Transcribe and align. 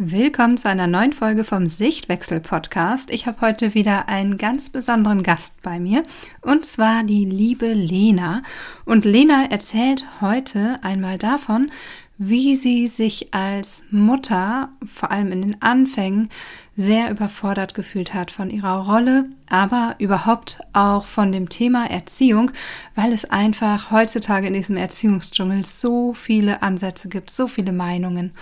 Willkommen 0.00 0.56
zu 0.56 0.68
einer 0.68 0.86
neuen 0.86 1.12
Folge 1.12 1.42
vom 1.42 1.66
Sichtwechsel 1.66 2.38
Podcast. 2.38 3.10
Ich 3.10 3.26
habe 3.26 3.40
heute 3.40 3.74
wieder 3.74 4.08
einen 4.08 4.38
ganz 4.38 4.70
besonderen 4.70 5.24
Gast 5.24 5.60
bei 5.60 5.80
mir 5.80 6.04
und 6.40 6.64
zwar 6.64 7.02
die 7.02 7.24
liebe 7.24 7.72
Lena. 7.72 8.44
Und 8.84 9.04
Lena 9.04 9.46
erzählt 9.50 10.04
heute 10.20 10.78
einmal 10.82 11.18
davon, 11.18 11.72
wie 12.18 12.56
sie 12.56 12.88
sich 12.88 13.32
als 13.32 13.82
Mutter, 13.90 14.70
vor 14.92 15.12
allem 15.12 15.30
in 15.30 15.42
den 15.42 15.62
Anfängen, 15.62 16.28
sehr 16.76 17.10
überfordert 17.10 17.74
gefühlt 17.74 18.14
hat 18.14 18.30
von 18.30 18.50
ihrer 18.50 18.86
Rolle, 18.86 19.26
aber 19.50 19.96
überhaupt 19.98 20.60
auch 20.72 21.06
von 21.06 21.32
dem 21.32 21.48
Thema 21.48 21.90
Erziehung, 21.90 22.52
weil 22.94 23.12
es 23.12 23.24
einfach 23.24 23.90
heutzutage 23.90 24.46
in 24.46 24.54
diesem 24.54 24.76
Erziehungsdschungel 24.76 25.64
so 25.64 26.12
viele 26.12 26.62
Ansätze 26.62 27.08
gibt, 27.08 27.30
so 27.30 27.48
viele 27.48 27.72
Meinungen. 27.72 28.32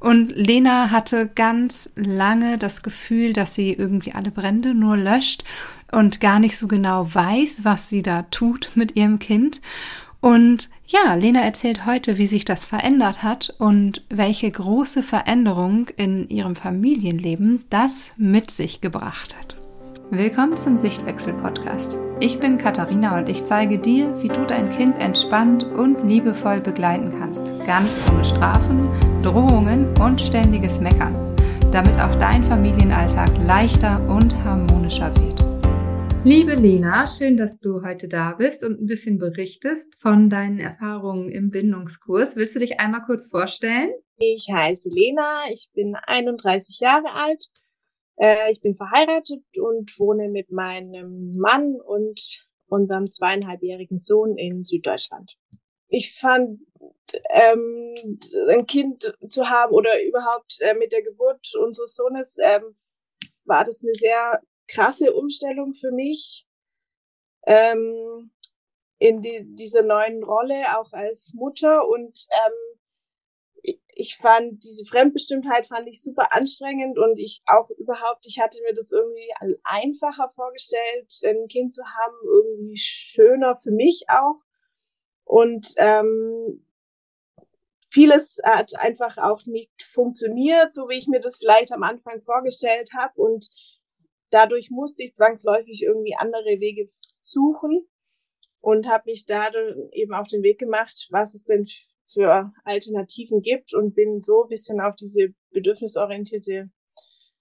Und 0.00 0.32
Lena 0.34 0.90
hatte 0.90 1.30
ganz 1.34 1.90
lange 1.94 2.58
das 2.58 2.82
Gefühl, 2.82 3.32
dass 3.32 3.54
sie 3.54 3.72
irgendwie 3.72 4.12
alle 4.12 4.32
Brände 4.32 4.74
nur 4.74 4.96
löscht 4.96 5.44
und 5.92 6.20
gar 6.20 6.40
nicht 6.40 6.58
so 6.58 6.66
genau 6.66 7.08
weiß, 7.12 7.58
was 7.62 7.88
sie 7.88 8.02
da 8.02 8.22
tut 8.22 8.72
mit 8.74 8.96
ihrem 8.96 9.20
Kind. 9.20 9.60
Und 10.24 10.70
ja, 10.86 11.12
Lena 11.16 11.40
erzählt 11.40 11.84
heute, 11.84 12.16
wie 12.16 12.26
sich 12.26 12.46
das 12.46 12.64
verändert 12.64 13.22
hat 13.22 13.54
und 13.58 14.02
welche 14.08 14.50
große 14.50 15.02
Veränderung 15.02 15.88
in 15.98 16.26
ihrem 16.30 16.56
Familienleben 16.56 17.66
das 17.68 18.10
mit 18.16 18.50
sich 18.50 18.80
gebracht 18.80 19.36
hat. 19.38 19.58
Willkommen 20.10 20.56
zum 20.56 20.78
Sichtwechsel-Podcast. 20.78 21.98
Ich 22.20 22.40
bin 22.40 22.56
Katharina 22.56 23.18
und 23.18 23.28
ich 23.28 23.44
zeige 23.44 23.78
dir, 23.78 24.16
wie 24.22 24.28
du 24.28 24.46
dein 24.46 24.70
Kind 24.70 24.98
entspannt 24.98 25.64
und 25.64 26.02
liebevoll 26.02 26.62
begleiten 26.62 27.12
kannst. 27.18 27.52
Ganz 27.66 28.00
ohne 28.10 28.24
Strafen, 28.24 28.88
Drohungen 29.22 29.88
und 30.00 30.22
ständiges 30.22 30.80
Meckern, 30.80 31.36
damit 31.70 32.00
auch 32.00 32.14
dein 32.14 32.44
Familienalltag 32.44 33.28
leichter 33.44 34.00
und 34.08 34.34
harmonischer 34.42 35.14
wird. 35.18 35.43
Liebe 36.26 36.54
Lena, 36.54 37.06
schön, 37.06 37.36
dass 37.36 37.60
du 37.60 37.82
heute 37.82 38.08
da 38.08 38.32
bist 38.32 38.64
und 38.64 38.80
ein 38.80 38.86
bisschen 38.86 39.18
berichtest 39.18 40.00
von 40.00 40.30
deinen 40.30 40.58
Erfahrungen 40.58 41.28
im 41.28 41.50
Bindungskurs. 41.50 42.34
Willst 42.34 42.56
du 42.56 42.60
dich 42.60 42.80
einmal 42.80 43.02
kurz 43.02 43.28
vorstellen? 43.28 43.92
Ich 44.16 44.48
heiße 44.50 44.88
Lena, 44.88 45.42
ich 45.52 45.68
bin 45.74 45.94
31 45.94 46.80
Jahre 46.80 47.12
alt, 47.12 47.44
äh, 48.16 48.50
ich 48.50 48.62
bin 48.62 48.74
verheiratet 48.74 49.42
und 49.58 49.98
wohne 49.98 50.30
mit 50.30 50.50
meinem 50.50 51.36
Mann 51.36 51.78
und 51.78 52.46
unserem 52.68 53.12
zweieinhalbjährigen 53.12 53.98
Sohn 53.98 54.38
in 54.38 54.64
Süddeutschland. 54.64 55.36
Ich 55.88 56.18
fand 56.18 56.58
ähm, 57.34 58.18
ein 58.48 58.66
Kind 58.66 59.14
zu 59.28 59.50
haben 59.50 59.74
oder 59.74 60.02
überhaupt 60.02 60.56
äh, 60.60 60.72
mit 60.72 60.90
der 60.94 61.02
Geburt 61.02 61.54
unseres 61.62 61.94
Sohnes 61.94 62.38
ähm, 62.42 62.62
war 63.44 63.64
das 63.66 63.82
eine 63.82 63.92
sehr 63.92 64.40
krasse 64.68 65.12
Umstellung 65.12 65.74
für 65.74 65.90
mich 65.90 66.46
ähm, 67.46 68.30
in 68.98 69.20
die, 69.20 69.44
diese 69.54 69.82
neuen 69.82 70.22
Rolle, 70.22 70.78
auch 70.78 70.92
als 70.92 71.34
Mutter. 71.34 71.86
Und 71.88 72.26
ähm, 72.46 72.78
ich, 73.62 73.80
ich 73.88 74.16
fand 74.16 74.64
diese 74.64 74.84
Fremdbestimmtheit 74.86 75.66
fand 75.66 75.86
ich 75.86 76.00
super 76.00 76.32
anstrengend 76.32 76.98
und 76.98 77.18
ich 77.18 77.42
auch 77.46 77.70
überhaupt, 77.70 78.26
ich 78.26 78.40
hatte 78.40 78.60
mir 78.62 78.74
das 78.74 78.92
irgendwie 78.92 79.30
einfacher 79.64 80.28
vorgestellt, 80.30 81.20
ein 81.24 81.48
Kind 81.48 81.72
zu 81.72 81.82
haben, 81.84 82.16
irgendwie 82.24 82.76
schöner 82.76 83.56
für 83.56 83.72
mich 83.72 84.04
auch. 84.08 84.40
Und 85.24 85.74
ähm, 85.78 86.66
vieles 87.90 88.38
hat 88.44 88.76
einfach 88.78 89.18
auch 89.18 89.46
nicht 89.46 89.82
funktioniert, 89.82 90.72
so 90.72 90.88
wie 90.88 90.98
ich 90.98 91.06
mir 91.06 91.20
das 91.20 91.38
vielleicht 91.38 91.72
am 91.72 91.82
Anfang 91.82 92.20
vorgestellt 92.20 92.90
habe. 92.96 93.14
Und 93.20 93.48
dadurch 94.34 94.70
musste 94.70 95.04
ich 95.04 95.14
zwangsläufig 95.14 95.82
irgendwie 95.82 96.16
andere 96.16 96.60
Wege 96.60 96.88
suchen 97.20 97.86
und 98.60 98.88
habe 98.88 99.04
mich 99.10 99.26
da 99.26 99.50
eben 99.92 100.12
auf 100.12 100.26
den 100.28 100.42
Weg 100.42 100.58
gemacht, 100.58 101.06
was 101.10 101.34
es 101.34 101.44
denn 101.44 101.66
für 102.06 102.52
Alternativen 102.64 103.42
gibt 103.42 103.74
und 103.74 103.94
bin 103.94 104.20
so 104.20 104.42
ein 104.42 104.48
bisschen 104.48 104.80
auf 104.80 104.96
diese 104.96 105.28
bedürfnisorientierte 105.50 106.66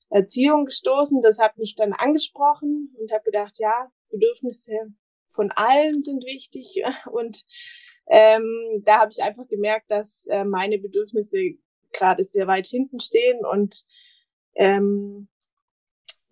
Erziehung 0.10 0.66
gestoßen. 0.66 1.22
Das 1.22 1.40
hat 1.40 1.58
mich 1.58 1.76
dann 1.76 1.94
angesprochen 1.94 2.96
und 3.00 3.12
habe 3.12 3.24
gedacht, 3.24 3.56
ja, 3.58 3.92
Bedürfnisse 4.10 4.74
von 5.28 5.52
allen 5.52 6.04
sind 6.04 6.24
wichtig 6.24 6.84
und 7.12 7.44
ähm, 8.08 8.84
da 8.86 9.00
habe 9.00 9.12
ich 9.12 9.24
einfach 9.24 9.48
gemerkt, 9.48 9.90
dass 9.90 10.26
äh, 10.28 10.44
meine 10.44 10.78
Bedürfnisse 10.78 11.56
gerade 11.94 12.24
sehr 12.24 12.48
weit 12.48 12.68
hinten 12.68 13.00
stehen 13.00 13.46
und 13.46 13.86
ähm, 14.56 15.30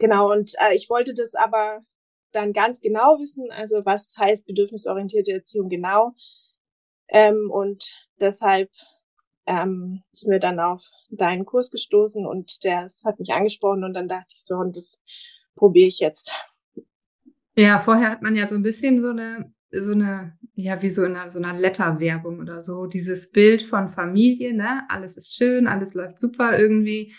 Genau, 0.01 0.31
und 0.31 0.53
äh, 0.57 0.73
ich 0.73 0.89
wollte 0.89 1.13
das 1.13 1.35
aber 1.35 1.81
dann 2.31 2.53
ganz 2.53 2.81
genau 2.81 3.19
wissen, 3.19 3.51
also 3.51 3.85
was 3.85 4.11
heißt 4.17 4.47
bedürfnisorientierte 4.47 5.31
Erziehung 5.31 5.69
genau. 5.69 6.15
Ähm, 7.07 7.51
und 7.51 7.93
deshalb 8.19 8.71
ähm, 9.45 10.01
sind 10.11 10.31
wir 10.31 10.39
dann 10.39 10.59
auf 10.59 10.89
deinen 11.11 11.45
Kurs 11.45 11.69
gestoßen 11.69 12.25
und 12.25 12.65
das 12.65 13.03
hat 13.05 13.19
mich 13.19 13.29
angesprochen 13.29 13.83
und 13.83 13.93
dann 13.93 14.07
dachte 14.07 14.33
ich 14.35 14.43
so, 14.43 14.55
und 14.55 14.75
das 14.75 14.99
probiere 15.55 15.89
ich 15.89 15.99
jetzt. 15.99 16.33
Ja, 17.55 17.79
vorher 17.79 18.09
hat 18.09 18.23
man 18.23 18.35
ja 18.35 18.47
so 18.47 18.55
ein 18.55 18.63
bisschen 18.63 19.03
so 19.03 19.09
eine, 19.09 19.53
so 19.69 19.91
eine, 19.91 20.35
ja, 20.55 20.81
wie 20.81 20.89
so 20.89 21.03
in 21.03 21.15
einer, 21.15 21.29
so 21.29 21.37
einer 21.37 21.53
Letterwerbung 21.53 22.39
oder 22.39 22.63
so, 22.63 22.87
dieses 22.87 23.29
Bild 23.29 23.61
von 23.61 23.89
Familie, 23.89 24.55
ne? 24.55 24.81
Alles 24.89 25.15
ist 25.15 25.35
schön, 25.35 25.67
alles 25.67 25.93
läuft 25.93 26.17
super 26.17 26.57
irgendwie 26.57 27.13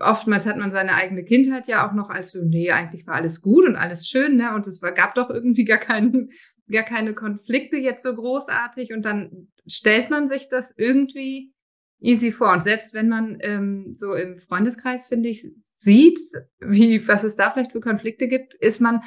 oftmals 0.00 0.46
hat 0.46 0.56
man 0.56 0.70
seine 0.70 0.94
eigene 0.94 1.24
Kindheit 1.24 1.66
ja 1.66 1.88
auch 1.88 1.92
noch 1.92 2.10
als 2.10 2.32
so, 2.32 2.42
nee, 2.42 2.70
eigentlich 2.70 3.06
war 3.06 3.14
alles 3.14 3.40
gut 3.40 3.66
und 3.66 3.76
alles 3.76 4.08
schön, 4.08 4.36
ne? 4.36 4.54
Und 4.54 4.66
es 4.66 4.82
war, 4.82 4.92
gab 4.92 5.14
doch 5.14 5.30
irgendwie 5.30 5.64
gar 5.64 5.78
keinen, 5.78 6.30
gar 6.70 6.82
keine 6.82 7.14
Konflikte 7.14 7.76
jetzt 7.76 8.02
so 8.02 8.14
großartig. 8.14 8.92
Und 8.92 9.04
dann 9.04 9.48
stellt 9.66 10.10
man 10.10 10.28
sich 10.28 10.48
das 10.48 10.74
irgendwie 10.76 11.52
easy 12.00 12.32
vor. 12.32 12.52
Und 12.52 12.64
selbst 12.64 12.94
wenn 12.94 13.08
man 13.08 13.38
ähm, 13.40 13.94
so 13.94 14.14
im 14.14 14.38
Freundeskreis, 14.38 15.06
finde 15.06 15.28
ich, 15.28 15.46
sieht, 15.74 16.18
wie, 16.60 17.06
was 17.06 17.24
es 17.24 17.36
da 17.36 17.50
vielleicht 17.50 17.72
für 17.72 17.80
Konflikte 17.80 18.28
gibt, 18.28 18.54
ist 18.54 18.80
man 18.80 19.02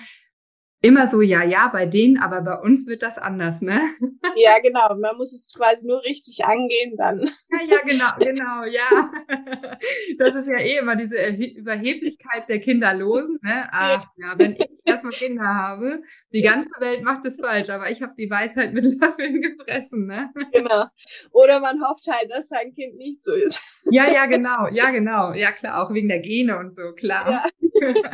immer 0.83 1.07
so, 1.07 1.21
ja, 1.21 1.43
ja, 1.43 1.69
bei 1.69 1.85
denen, 1.85 2.17
aber 2.17 2.41
bei 2.41 2.59
uns 2.59 2.87
wird 2.87 3.03
das 3.03 3.17
anders, 3.17 3.61
ne? 3.61 3.79
Ja, 4.35 4.57
genau. 4.61 4.95
Man 4.99 5.15
muss 5.17 5.31
es 5.33 5.53
quasi 5.55 5.85
nur 5.85 6.03
richtig 6.03 6.43
angehen 6.43 6.95
dann. 6.97 7.21
Ja, 7.21 7.59
ja, 7.67 7.77
genau, 7.85 8.05
genau, 8.19 8.63
ja. 8.65 9.11
Das 10.17 10.35
ist 10.35 10.47
ja 10.47 10.59
eh 10.59 10.77
immer 10.79 10.95
diese 10.95 11.15
Überheblichkeit 11.27 12.49
der 12.49 12.59
Kinderlosen, 12.59 13.39
ne? 13.41 13.67
Ach 13.71 14.05
ja, 14.17 14.33
wenn 14.37 14.55
ich 14.55 14.81
erstmal 14.85 15.13
Kinder 15.13 15.45
habe, 15.45 16.01
die 16.33 16.41
ganze 16.41 16.69
Welt 16.79 17.03
macht 17.03 17.25
es 17.25 17.39
falsch, 17.39 17.69
aber 17.69 17.89
ich 17.89 18.01
habe 18.01 18.13
die 18.17 18.29
Weisheit 18.29 18.73
mit 18.73 18.83
Löffeln 19.01 19.41
gefressen, 19.41 20.07
ne? 20.07 20.31
Genau. 20.51 20.85
Oder 21.31 21.59
man 21.59 21.81
hofft 21.81 22.07
halt, 22.09 22.29
dass 22.29 22.49
sein 22.49 22.73
Kind 22.73 22.95
nicht 22.97 23.23
so 23.23 23.33
ist. 23.33 23.63
Ja, 23.89 24.11
ja, 24.11 24.25
genau, 24.25 24.67
ja, 24.71 24.91
genau. 24.91 25.33
Ja, 25.33 25.51
klar, 25.51 25.83
auch 25.83 25.93
wegen 25.93 26.09
der 26.09 26.19
Gene 26.19 26.57
und 26.57 26.75
so, 26.75 26.91
klar. 26.93 27.43
Ja. 27.71 28.11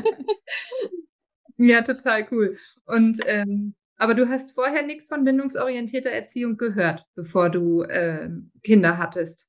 Ja, 1.60 1.82
total 1.82 2.26
cool. 2.32 2.58
Und 2.86 3.20
ähm, 3.26 3.76
aber 3.98 4.14
du 4.14 4.30
hast 4.30 4.54
vorher 4.54 4.82
nichts 4.82 5.10
von 5.10 5.26
bindungsorientierter 5.26 6.10
Erziehung 6.10 6.56
gehört, 6.56 7.06
bevor 7.16 7.50
du 7.50 7.84
äh, 7.84 8.30
Kinder 8.64 8.98
hattest. 8.98 9.46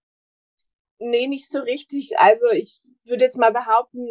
Nee, 0.99 1.29
nicht 1.29 1.51
so 1.51 1.61
richtig. 1.61 2.19
Also 2.19 2.51
ich 2.51 2.81
würde 3.05 3.25
jetzt 3.25 3.39
mal 3.39 3.53
behaupten, 3.53 4.07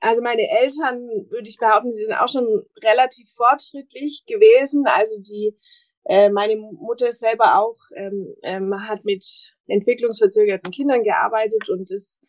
also 0.00 0.22
meine 0.22 0.48
Eltern, 0.48 1.08
würde 1.30 1.48
ich 1.48 1.58
behaupten, 1.58 1.92
sie 1.92 2.04
sind 2.04 2.14
auch 2.14 2.28
schon 2.28 2.64
relativ 2.80 3.28
fortschrittlich 3.32 4.24
gewesen. 4.24 4.84
Also 4.86 5.20
die, 5.20 5.58
äh, 6.04 6.30
meine 6.30 6.54
Mutter 6.54 7.10
selber 7.10 7.58
auch, 7.58 7.76
ähm, 7.96 8.36
ähm, 8.44 8.88
hat 8.88 9.04
mit 9.04 9.52
entwicklungsverzögerten 9.66 10.70
Kindern 10.70 11.02
gearbeitet 11.02 11.68
und 11.68 11.90
ist 11.90 12.20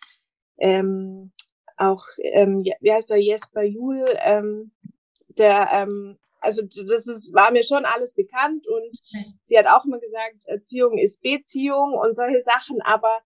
ähm, 0.58 1.32
auch, 1.80 2.04
ähm, 2.22 2.64
wie 2.82 2.92
heißt 2.92 3.10
der, 3.10 3.18
Jesper 3.18 3.64
Juhl, 3.64 4.18
ähm, 4.20 4.72
der, 5.30 5.70
ähm, 5.72 6.18
also 6.42 6.62
das 6.62 7.08
ist, 7.08 7.34
war 7.34 7.52
mir 7.52 7.64
schon 7.64 7.86
alles 7.86 8.14
bekannt 8.14 8.68
und 8.68 8.98
okay. 9.12 9.34
sie 9.44 9.58
hat 9.58 9.68
auch 9.68 9.86
immer 9.86 10.00
gesagt, 10.00 10.46
Erziehung 10.46 10.98
ist 10.98 11.22
Beziehung 11.22 11.94
und 11.94 12.16
solche 12.16 12.42
Sachen, 12.42 12.82
aber 12.82 13.20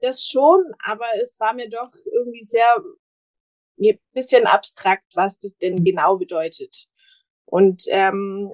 das 0.00 0.26
schon, 0.26 0.64
aber 0.84 1.06
es 1.22 1.38
war 1.40 1.54
mir 1.54 1.68
doch 1.68 1.90
irgendwie 2.12 2.44
sehr 2.44 2.66
ein 3.80 3.98
bisschen 4.12 4.46
abstrakt, 4.46 5.04
was 5.14 5.38
das 5.38 5.56
denn 5.56 5.84
genau 5.84 6.16
bedeutet. 6.16 6.88
Und 7.44 7.84
ähm, 7.88 8.52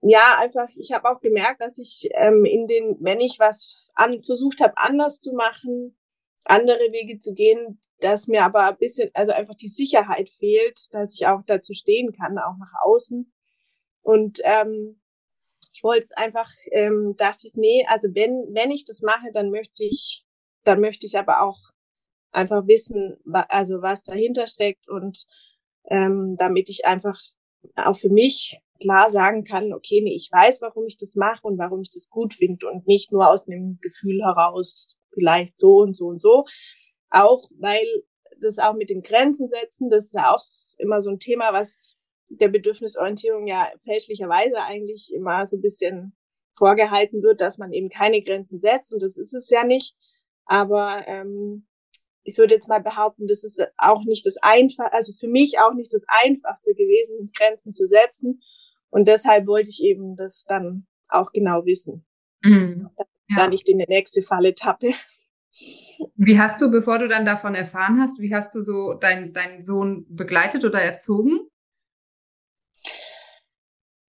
ja, 0.00 0.38
einfach, 0.38 0.68
ich 0.76 0.92
habe 0.92 1.08
auch 1.08 1.20
gemerkt, 1.20 1.60
dass 1.60 1.78
ich 1.78 2.08
ähm, 2.14 2.44
in 2.44 2.66
den, 2.66 2.96
wenn 3.00 3.20
ich 3.20 3.38
was 3.38 3.88
an, 3.94 4.22
versucht 4.22 4.60
habe, 4.60 4.76
anders 4.76 5.20
zu 5.20 5.32
machen, 5.32 5.96
andere 6.44 6.92
Wege 6.92 7.18
zu 7.18 7.34
gehen, 7.34 7.80
dass 8.00 8.26
mir 8.26 8.44
aber 8.44 8.68
ein 8.68 8.78
bisschen, 8.78 9.10
also 9.14 9.32
einfach 9.32 9.54
die 9.54 9.68
Sicherheit 9.68 10.30
fehlt, 10.30 10.92
dass 10.92 11.14
ich 11.14 11.26
auch 11.26 11.42
dazu 11.46 11.72
stehen 11.72 12.12
kann, 12.12 12.38
auch 12.38 12.56
nach 12.58 12.72
außen. 12.84 13.32
Und 14.02 14.40
ähm, 14.42 15.00
ich 15.72 15.82
wollte 15.82 16.04
es 16.04 16.12
einfach, 16.12 16.50
ähm, 16.72 17.14
dachte 17.16 17.46
ich, 17.46 17.54
nee, 17.54 17.84
also 17.88 18.08
wenn, 18.14 18.54
wenn 18.54 18.70
ich 18.70 18.84
das 18.84 19.02
mache, 19.02 19.30
dann 19.32 19.50
möchte 19.50 19.84
ich, 19.84 20.26
dann 20.64 20.80
möchte 20.80 21.06
ich 21.06 21.18
aber 21.18 21.42
auch 21.42 21.58
einfach 22.32 22.66
wissen, 22.66 23.16
also 23.48 23.82
was 23.82 24.02
dahinter 24.02 24.46
steckt 24.46 24.88
und 24.88 25.26
ähm, 25.84 26.36
damit 26.38 26.68
ich 26.68 26.86
einfach 26.86 27.18
auch 27.76 27.96
für 27.96 28.08
mich 28.08 28.58
klar 28.82 29.10
sagen 29.10 29.44
kann, 29.44 29.72
okay, 29.72 30.00
nee, 30.02 30.14
ich 30.14 30.28
weiß, 30.30 30.60
warum 30.60 30.86
ich 30.86 30.98
das 30.98 31.14
mache 31.16 31.40
und 31.42 31.58
warum 31.58 31.80
ich 31.82 31.90
das 31.90 32.08
gut 32.08 32.34
finde 32.34 32.68
und 32.68 32.86
nicht 32.86 33.12
nur 33.12 33.30
aus 33.30 33.46
einem 33.46 33.78
Gefühl 33.80 34.20
heraus, 34.22 34.98
vielleicht 35.12 35.58
so 35.58 35.78
und 35.78 35.96
so 35.96 36.06
und 36.06 36.20
so. 36.20 36.44
Auch 37.10 37.42
weil 37.58 37.86
das 38.40 38.58
auch 38.58 38.74
mit 38.74 38.90
den 38.90 39.02
Grenzen 39.02 39.48
setzen, 39.48 39.88
das 39.88 40.06
ist 40.06 40.14
ja 40.14 40.34
auch 40.34 40.40
immer 40.78 41.00
so 41.00 41.10
ein 41.10 41.18
Thema, 41.18 41.52
was 41.52 41.78
der 42.28 42.48
Bedürfnisorientierung 42.48 43.46
ja 43.46 43.70
fälschlicherweise 43.78 44.56
eigentlich 44.62 45.12
immer 45.14 45.46
so 45.46 45.56
ein 45.56 45.62
bisschen 45.62 46.16
vorgehalten 46.56 47.22
wird, 47.22 47.40
dass 47.40 47.58
man 47.58 47.72
eben 47.72 47.88
keine 47.88 48.22
Grenzen 48.22 48.58
setzt 48.58 48.92
und 48.92 49.02
das 49.02 49.16
ist 49.16 49.34
es 49.34 49.50
ja 49.50 49.64
nicht. 49.64 49.94
Aber 50.44 51.02
ähm, 51.06 51.66
ich 52.24 52.38
würde 52.38 52.54
jetzt 52.54 52.68
mal 52.68 52.80
behaupten, 52.80 53.26
das 53.26 53.44
ist 53.44 53.60
auch 53.76 54.04
nicht 54.04 54.24
das 54.26 54.36
einfach, 54.38 54.92
also 54.92 55.12
für 55.18 55.28
mich 55.28 55.58
auch 55.58 55.74
nicht 55.74 55.92
das 55.92 56.04
einfachste 56.08 56.74
gewesen, 56.74 57.30
Grenzen 57.36 57.74
zu 57.74 57.86
setzen. 57.86 58.40
Und 58.92 59.08
deshalb 59.08 59.46
wollte 59.46 59.70
ich 59.70 59.82
eben 59.82 60.16
das 60.16 60.44
dann 60.44 60.86
auch 61.08 61.32
genau 61.32 61.64
wissen. 61.64 62.04
Mhm. 62.42 62.90
Ja. 63.28 63.36
Da 63.36 63.48
nicht 63.48 63.68
in 63.68 63.78
die 63.78 63.86
nächste 63.88 64.22
Falle 64.22 64.54
tappe. 64.54 64.92
Wie 66.16 66.38
hast 66.38 66.60
du, 66.60 66.70
bevor 66.70 66.98
du 66.98 67.08
dann 67.08 67.24
davon 67.24 67.54
erfahren 67.54 68.00
hast, 68.00 68.20
wie 68.20 68.34
hast 68.34 68.54
du 68.54 68.60
so 68.60 68.94
deinen 68.94 69.32
dein 69.32 69.62
Sohn 69.62 70.06
begleitet 70.10 70.64
oder 70.64 70.80
erzogen? 70.80 71.48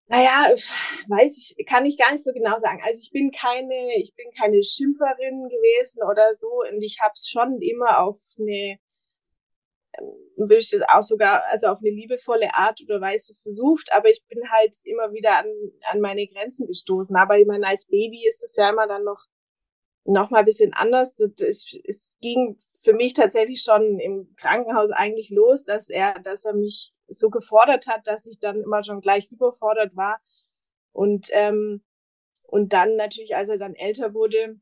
Naja, 0.08 0.54
weiß 1.08 1.56
ich, 1.58 1.66
kann 1.66 1.86
ich 1.86 1.98
gar 1.98 2.12
nicht 2.12 2.24
so 2.24 2.34
genau 2.34 2.60
sagen. 2.60 2.80
Also 2.84 3.00
ich 3.02 3.12
bin 3.12 3.32
keine, 3.32 3.98
ich 3.98 4.14
bin 4.16 4.28
keine 4.38 4.62
Schimpferin 4.64 5.48
gewesen 5.48 6.04
oder 6.04 6.36
so 6.36 6.48
und 6.70 6.84
ich 6.84 7.00
habe 7.02 7.14
es 7.16 7.30
schon 7.30 7.62
immer 7.62 8.00
auf 8.00 8.20
eine, 8.38 8.78
würde 10.38 10.58
ich 10.58 10.70
das 10.70 10.82
auch 10.92 11.02
sogar, 11.02 11.44
also 11.48 11.68
auf 11.68 11.80
eine 11.80 11.92
liebevolle 11.92 12.54
Art 12.54 12.82
oder 12.82 13.00
Weise 13.02 13.36
versucht, 13.44 13.94
aber 13.94 14.10
ich 14.10 14.24
bin 14.28 14.42
halt 14.50 14.78
immer 14.84 15.12
wieder 15.14 15.40
an, 15.40 15.48
an 15.92 16.02
meine 16.02 16.28
Grenzen 16.28 16.68
gestoßen. 16.68 17.16
Aber 17.16 17.38
ich 17.38 17.46
meine, 17.46 17.68
als 17.68 17.88
Baby 17.88 18.28
ist 18.28 18.44
es 18.44 18.56
ja 18.56 18.70
immer 18.70 18.88
dann 18.88 19.04
noch 19.04 19.26
noch 20.06 20.30
mal 20.30 20.40
ein 20.40 20.46
bisschen 20.46 20.74
anders. 20.74 21.18
Es, 21.20 21.78
es 21.86 22.12
ging 22.20 22.58
für 22.82 22.94
mich 22.94 23.14
tatsächlich 23.14 23.62
schon 23.62 24.00
im 24.00 24.34
Krankenhaus 24.36 24.92
eigentlich 24.92 25.30
los, 25.30 25.64
dass 25.64 25.90
er, 25.90 26.20
dass 26.20 26.46
er 26.46 26.54
mich 26.54 26.94
so 27.08 27.30
gefordert 27.30 27.88
hat, 27.88 28.06
dass 28.06 28.26
ich 28.26 28.40
dann 28.40 28.62
immer 28.62 28.84
schon 28.84 29.02
gleich 29.02 29.32
überfordert 29.32 29.96
war. 29.96 30.22
Und, 30.92 31.30
ähm, 31.32 31.84
und 32.44 32.74
dann 32.74 32.96
natürlich, 32.96 33.36
als 33.36 33.50
er 33.50 33.58
dann 33.58 33.76
älter 33.76 34.14
wurde, 34.14 34.60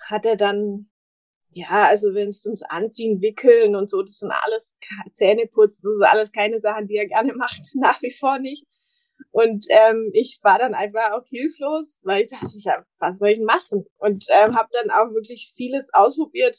hat 0.00 0.26
er 0.26 0.36
dann, 0.36 0.90
ja, 1.54 1.86
also 1.86 2.14
wenn 2.14 2.28
es 2.28 2.44
ums 2.44 2.62
Anziehen, 2.62 3.20
Wickeln 3.20 3.76
und 3.76 3.88
so, 3.88 4.02
das 4.02 4.18
sind 4.18 4.32
alles 4.32 4.76
Zähneputzen, 5.12 5.88
das 5.88 5.92
sind 5.92 6.02
alles 6.02 6.32
keine 6.32 6.58
Sachen, 6.58 6.88
die 6.88 6.96
er 6.96 7.06
gerne 7.06 7.32
macht, 7.34 7.70
nach 7.74 8.02
wie 8.02 8.10
vor 8.10 8.38
nicht. 8.38 8.66
Und 9.30 9.64
ähm, 9.70 10.10
ich 10.12 10.40
war 10.42 10.58
dann 10.58 10.74
einfach 10.74 11.12
auch 11.12 11.24
hilflos, 11.26 12.00
weil 12.02 12.24
ich 12.24 12.30
dachte, 12.30 12.58
ja, 12.58 12.84
was 12.98 13.18
soll 13.18 13.30
ich 13.30 13.40
machen? 13.40 13.86
Und 13.98 14.26
ähm, 14.30 14.56
habe 14.56 14.68
dann 14.72 14.90
auch 14.90 15.14
wirklich 15.14 15.52
vieles 15.56 15.90
ausprobiert, 15.92 16.58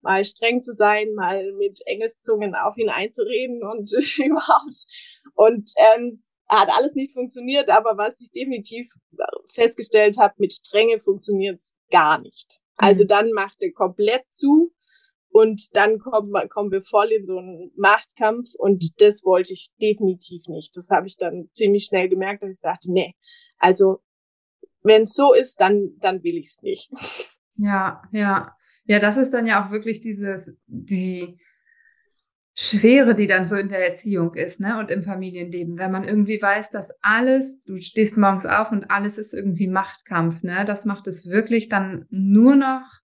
mal 0.00 0.24
streng 0.24 0.62
zu 0.62 0.72
sein, 0.72 1.12
mal 1.14 1.52
mit 1.54 1.80
Engelszungen 1.86 2.54
auf 2.54 2.76
ihn 2.76 2.88
einzureden 2.88 3.62
und 3.64 3.92
überhaupt. 4.18 4.86
Und 5.34 5.70
ähm, 5.76 6.12
hat 6.48 6.68
alles 6.70 6.94
nicht 6.94 7.12
funktioniert, 7.12 7.68
aber 7.68 7.98
was 7.98 8.20
ich 8.20 8.30
definitiv 8.30 8.92
festgestellt 9.52 10.16
habe, 10.18 10.34
mit 10.38 10.52
Strenge 10.52 11.00
funktioniert's 11.00 11.74
gar 11.90 12.20
nicht. 12.20 12.60
Also 12.76 13.04
mhm. 13.04 13.08
dann 13.08 13.32
macht 13.32 13.56
er 13.60 13.72
komplett 13.72 14.24
zu 14.30 14.72
und 15.28 15.76
dann 15.76 15.98
kommen, 15.98 16.32
kommen 16.48 16.70
wir 16.70 16.82
voll 16.82 17.12
in 17.12 17.26
so 17.26 17.38
einen 17.38 17.72
Machtkampf 17.76 18.54
und 18.56 19.00
das 19.00 19.24
wollte 19.24 19.52
ich 19.52 19.70
definitiv 19.80 20.46
nicht. 20.46 20.76
Das 20.76 20.88
habe 20.90 21.06
ich 21.06 21.16
dann 21.16 21.48
ziemlich 21.52 21.84
schnell 21.84 22.08
gemerkt, 22.08 22.42
dass 22.42 22.50
ich 22.50 22.60
dachte, 22.62 22.92
nee, 22.92 23.14
also 23.58 23.98
wenn 24.82 25.02
es 25.02 25.14
so 25.14 25.34
ist, 25.34 25.60
dann, 25.60 25.96
dann 25.98 26.22
will 26.22 26.36
ich 26.36 26.48
es 26.48 26.62
nicht. 26.62 26.90
Ja, 27.56 28.02
ja. 28.12 28.54
Ja, 28.84 29.00
das 29.00 29.16
ist 29.16 29.32
dann 29.32 29.46
ja 29.46 29.66
auch 29.66 29.72
wirklich 29.72 30.00
diese, 30.00 30.56
die 30.66 31.40
Schwere, 32.58 33.14
die 33.14 33.26
dann 33.26 33.44
so 33.44 33.54
in 33.54 33.68
der 33.68 33.84
Erziehung 33.84 34.34
ist, 34.34 34.60
ne, 34.60 34.78
und 34.78 34.90
im 34.90 35.04
Familienleben. 35.04 35.78
Wenn 35.78 35.92
man 35.92 36.04
irgendwie 36.04 36.40
weiß, 36.40 36.70
dass 36.70 36.90
alles, 37.02 37.62
du 37.64 37.78
stehst 37.82 38.16
morgens 38.16 38.46
auf 38.46 38.72
und 38.72 38.90
alles 38.90 39.18
ist 39.18 39.34
irgendwie 39.34 39.68
Machtkampf, 39.68 40.42
ne, 40.42 40.64
das 40.66 40.86
macht 40.86 41.06
es 41.06 41.28
wirklich 41.28 41.68
dann 41.68 42.06
nur 42.08 42.56
noch 42.56 43.02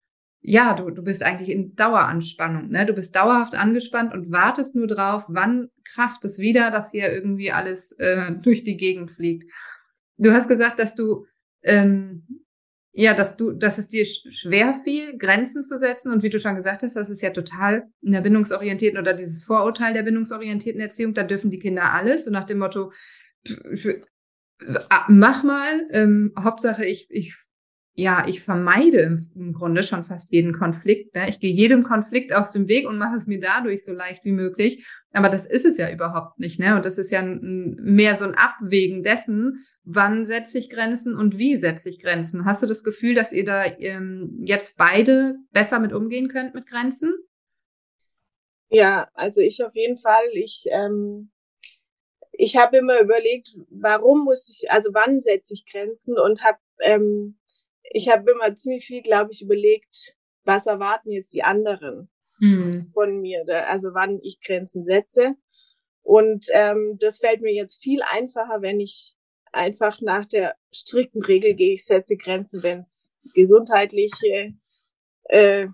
ja, 0.50 0.74
du, 0.74 0.90
du 0.92 1.02
bist 1.02 1.24
eigentlich 1.24 1.50
in 1.50 1.76
Daueranspannung, 1.76 2.70
ne? 2.70 2.86
Du 2.86 2.94
bist 2.94 3.14
dauerhaft 3.16 3.56
angespannt 3.56 4.14
und 4.14 4.32
wartest 4.32 4.76
nur 4.76 4.88
drauf, 4.88 5.26
wann 5.28 5.70
kracht 5.84 6.24
es 6.24 6.40
wieder, 6.40 6.72
dass 6.72 6.92
hier 6.92 7.12
irgendwie 7.12 7.52
alles 7.52 7.92
äh, 8.00 8.32
durch 8.32 8.64
die 8.64 8.78
Gegend 8.78 9.12
fliegt. 9.12 9.52
Du 10.18 10.32
hast 10.32 10.48
gesagt, 10.48 10.80
dass 10.80 10.96
du 10.96 11.26
ähm, 11.64 12.46
ja, 13.00 13.14
dass 13.14 13.38
du, 13.38 13.52
dass 13.52 13.78
es 13.78 13.88
dir 13.88 14.06
schwer 14.06 14.82
fiel, 14.84 15.16
Grenzen 15.20 15.64
zu 15.64 15.78
setzen 15.78 16.12
und 16.12 16.24
wie 16.24 16.30
du 16.30 16.40
schon 16.40 16.56
gesagt 16.56 16.82
hast, 16.82 16.96
das 16.96 17.12
ist 17.12 17.22
ja 17.22 17.30
total 17.30 17.88
in 18.02 18.12
der 18.12 18.22
bindungsorientierten 18.22 19.00
oder 19.00 19.14
dieses 19.14 19.44
Vorurteil 19.44 19.94
der 19.94 20.02
bindungsorientierten 20.02 20.82
Erziehung, 20.82 21.14
da 21.14 21.22
dürfen 21.22 21.52
die 21.52 21.60
Kinder 21.60 21.94
alles 21.94 22.26
und 22.26 22.34
nach 22.34 22.48
dem 22.48 22.58
Motto, 22.58 22.92
mach 25.10 25.44
mal, 25.44 25.88
ähm, 25.92 26.34
Hauptsache 26.40 26.86
ich, 26.86 27.08
ich 27.12 27.36
ja, 27.94 28.26
ich 28.28 28.42
vermeide 28.42 29.26
im, 29.36 29.54
Grunde 29.54 29.82
schon 29.82 30.06
fast 30.06 30.32
jeden 30.32 30.54
Konflikt. 30.54 31.16
Ne? 31.16 31.30
Ich 31.30 31.40
gehe 31.40 31.52
jedem 31.52 31.82
Konflikt 31.82 32.32
aus 32.32 32.52
dem 32.52 32.68
Weg 32.68 32.88
und 32.88 33.00
mache 33.00 33.16
es 33.16 33.26
mir 33.26 33.40
dadurch 33.40 33.84
so 33.84 33.92
leicht 33.92 34.24
wie 34.24 34.34
möglich. 34.34 34.88
Aber 35.14 35.30
das 35.30 35.48
ist 35.48 35.66
es 35.66 35.78
ja 35.78 35.92
überhaupt 35.92 36.38
nicht. 36.38 36.60
Ne? 36.60 36.76
Und 36.76 36.86
das 36.86 37.00
ist 37.00 37.10
ja 37.10 37.24
mehr 37.24 38.16
so 38.16 38.26
ein 38.26 38.36
Abwägen 38.36 39.02
dessen, 39.02 39.66
wann 39.89 40.25
setze 40.25 40.57
ich 40.57 40.69
Grenzen 40.69 41.16
und 41.16 41.38
wie 41.38 41.56
setze 41.56 41.89
ich 41.89 42.01
Grenzen. 42.01 42.44
Hast 42.45 42.62
du 42.62 42.68
das 42.68 42.84
Gefühl, 42.84 43.16
dass 43.16 43.31
ihr 43.31 43.45
da 43.45 43.66
ähm, 43.66 44.42
jetzt 44.44 44.78
beide 44.78 45.38
besser 45.51 45.80
mit 45.80 45.94
umgehen 45.94 46.28
könnt 46.28 46.54
mit 46.54 46.68
Grenzen? 46.68 47.16
Ja, 48.69 49.07
also 49.13 49.39
ich 49.39 49.63
auf 49.63 49.75
jeden 49.75 49.98
Fall. 49.98 50.25
Ich 50.34 50.66
ähm, 50.72 51.31
ich 52.34 52.57
habe 52.57 52.78
immer 52.78 53.00
überlegt, 53.00 53.57
warum 53.69 54.25
muss 54.25 54.50
ich, 54.50 54.69
also 54.69 54.89
wann 54.94 55.22
setze 55.22 55.54
ich 55.54 55.66
Grenzen 55.66 56.19
und 56.19 56.44
habe 56.44 56.60
ähm, 56.81 57.40
ich 57.90 58.10
habe 58.10 58.30
immer 58.30 58.54
ziemlich 58.56 58.86
viel, 58.86 59.01
glaube 59.01 59.31
ich, 59.31 59.42
überlegt, 59.42 60.16
was 60.44 60.68
erwarten 60.68 61.12
jetzt 61.12 61.33
die 61.33 61.44
anderen 61.44 62.10
mhm. 62.40 62.92
von 62.94 63.22
mir, 63.22 63.45
also 63.69 63.94
wann 63.94 64.19
ich 64.21 64.42
Grenzen 64.42 64.83
setze. 64.83 65.35
Und 66.04 66.47
ähm, 66.52 66.97
das 67.00 67.19
fällt 67.19 67.42
mir 67.42 67.54
jetzt 67.54 67.81
viel 67.81 68.02
einfacher, 68.02 68.62
wenn 68.62 68.81
ich 68.81 69.17
einfach 69.51 70.01
nach 70.01 70.25
der 70.25 70.56
strikten 70.71 71.23
Regel 71.23 71.56
gehe, 71.56 71.73
ich 71.73 71.85
setze 71.85 72.18
Grenzen, 72.18 72.63
wenn 72.63 72.80
es 72.80 73.13
gesundheitliche 73.33 74.54
äh, 75.25 75.68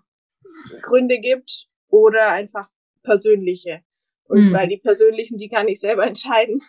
Gründe 0.82 1.20
gibt 1.20 1.68
oder 1.90 2.30
einfach 2.30 2.70
persönliche. 3.04 3.84
Und 4.26 4.50
mhm. 4.50 4.54
weil 4.54 4.68
die 4.68 4.78
persönlichen, 4.78 5.38
die 5.38 5.50
kann 5.50 5.68
ich 5.68 5.80
selber 5.80 6.06
entscheiden. 6.08 6.62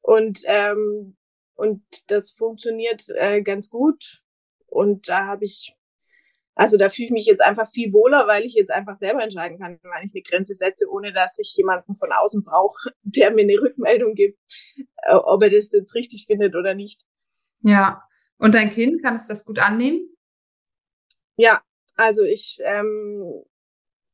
Und 0.00 0.40
ähm, 0.46 1.16
und 1.58 1.82
das 2.06 2.30
funktioniert 2.30 3.02
äh, 3.16 3.42
ganz 3.42 3.68
gut. 3.68 4.22
Und 4.66 5.08
da 5.08 5.26
habe 5.26 5.44
ich, 5.44 5.74
also 6.58 6.76
da 6.76 6.90
fühle 6.90 7.06
ich 7.06 7.12
mich 7.12 7.26
jetzt 7.26 7.40
einfach 7.40 7.70
viel 7.70 7.92
wohler, 7.92 8.26
weil 8.26 8.44
ich 8.44 8.54
jetzt 8.54 8.72
einfach 8.72 8.96
selber 8.96 9.22
entscheiden 9.22 9.60
kann, 9.60 9.78
wann 9.84 10.04
ich 10.04 10.12
eine 10.12 10.22
Grenze 10.22 10.54
setze, 10.54 10.90
ohne 10.90 11.12
dass 11.12 11.38
ich 11.38 11.54
jemanden 11.56 11.94
von 11.94 12.10
außen 12.12 12.42
brauche, 12.42 12.90
der 13.02 13.30
mir 13.30 13.42
eine 13.42 13.60
Rückmeldung 13.62 14.14
gibt, 14.14 14.40
äh, 15.04 15.14
ob 15.14 15.40
er 15.44 15.50
das 15.50 15.70
jetzt 15.72 15.94
richtig 15.94 16.26
findet 16.26 16.56
oder 16.56 16.74
nicht. 16.74 17.02
Ja. 17.62 18.02
Und 18.38 18.56
dein 18.56 18.70
Kind, 18.70 19.04
kann 19.04 19.14
es 19.14 19.28
das 19.28 19.44
gut 19.44 19.60
annehmen? 19.60 20.00
Ja, 21.36 21.62
also 21.94 22.24
ich, 22.24 22.58
ähm, 22.64 23.44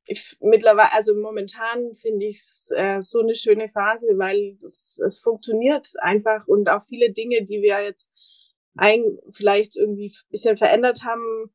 ich 0.05 0.37
mittlerweile, 0.41 0.93
also 0.93 1.15
momentan 1.15 1.95
finde 1.95 2.27
ich 2.27 2.37
es 2.37 2.69
äh, 2.77 3.01
so 3.01 3.21
eine 3.21 3.37
schöne 3.37 3.71
Phase, 3.71 4.19
weil 4.19 4.59
es, 4.63 5.01
es 5.07 5.21
funktioniert 5.21 5.89
einfach 6.01 6.47
und 6.47 6.69
auch 6.69 6.85
viele 6.85 7.11
Dinge, 7.11 7.43
die 7.43 7.63
wir 7.63 7.83
jetzt 7.83 8.11
ein, 8.77 9.03
vielleicht 9.31 9.77
irgendwie 9.77 10.09
ein 10.09 10.31
bisschen 10.31 10.59
verändert 10.59 11.05
haben, 11.05 11.51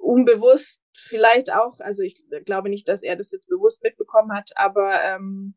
unbewusst 0.00 0.82
vielleicht 0.94 1.52
auch. 1.52 1.78
Also 1.80 2.02
ich 2.02 2.22
glaube 2.44 2.68
nicht, 2.68 2.88
dass 2.88 3.02
er 3.02 3.16
das 3.16 3.30
jetzt 3.30 3.48
bewusst 3.48 3.82
mitbekommen 3.82 4.32
hat, 4.32 4.50
aber 4.56 4.94
ähm, 5.14 5.54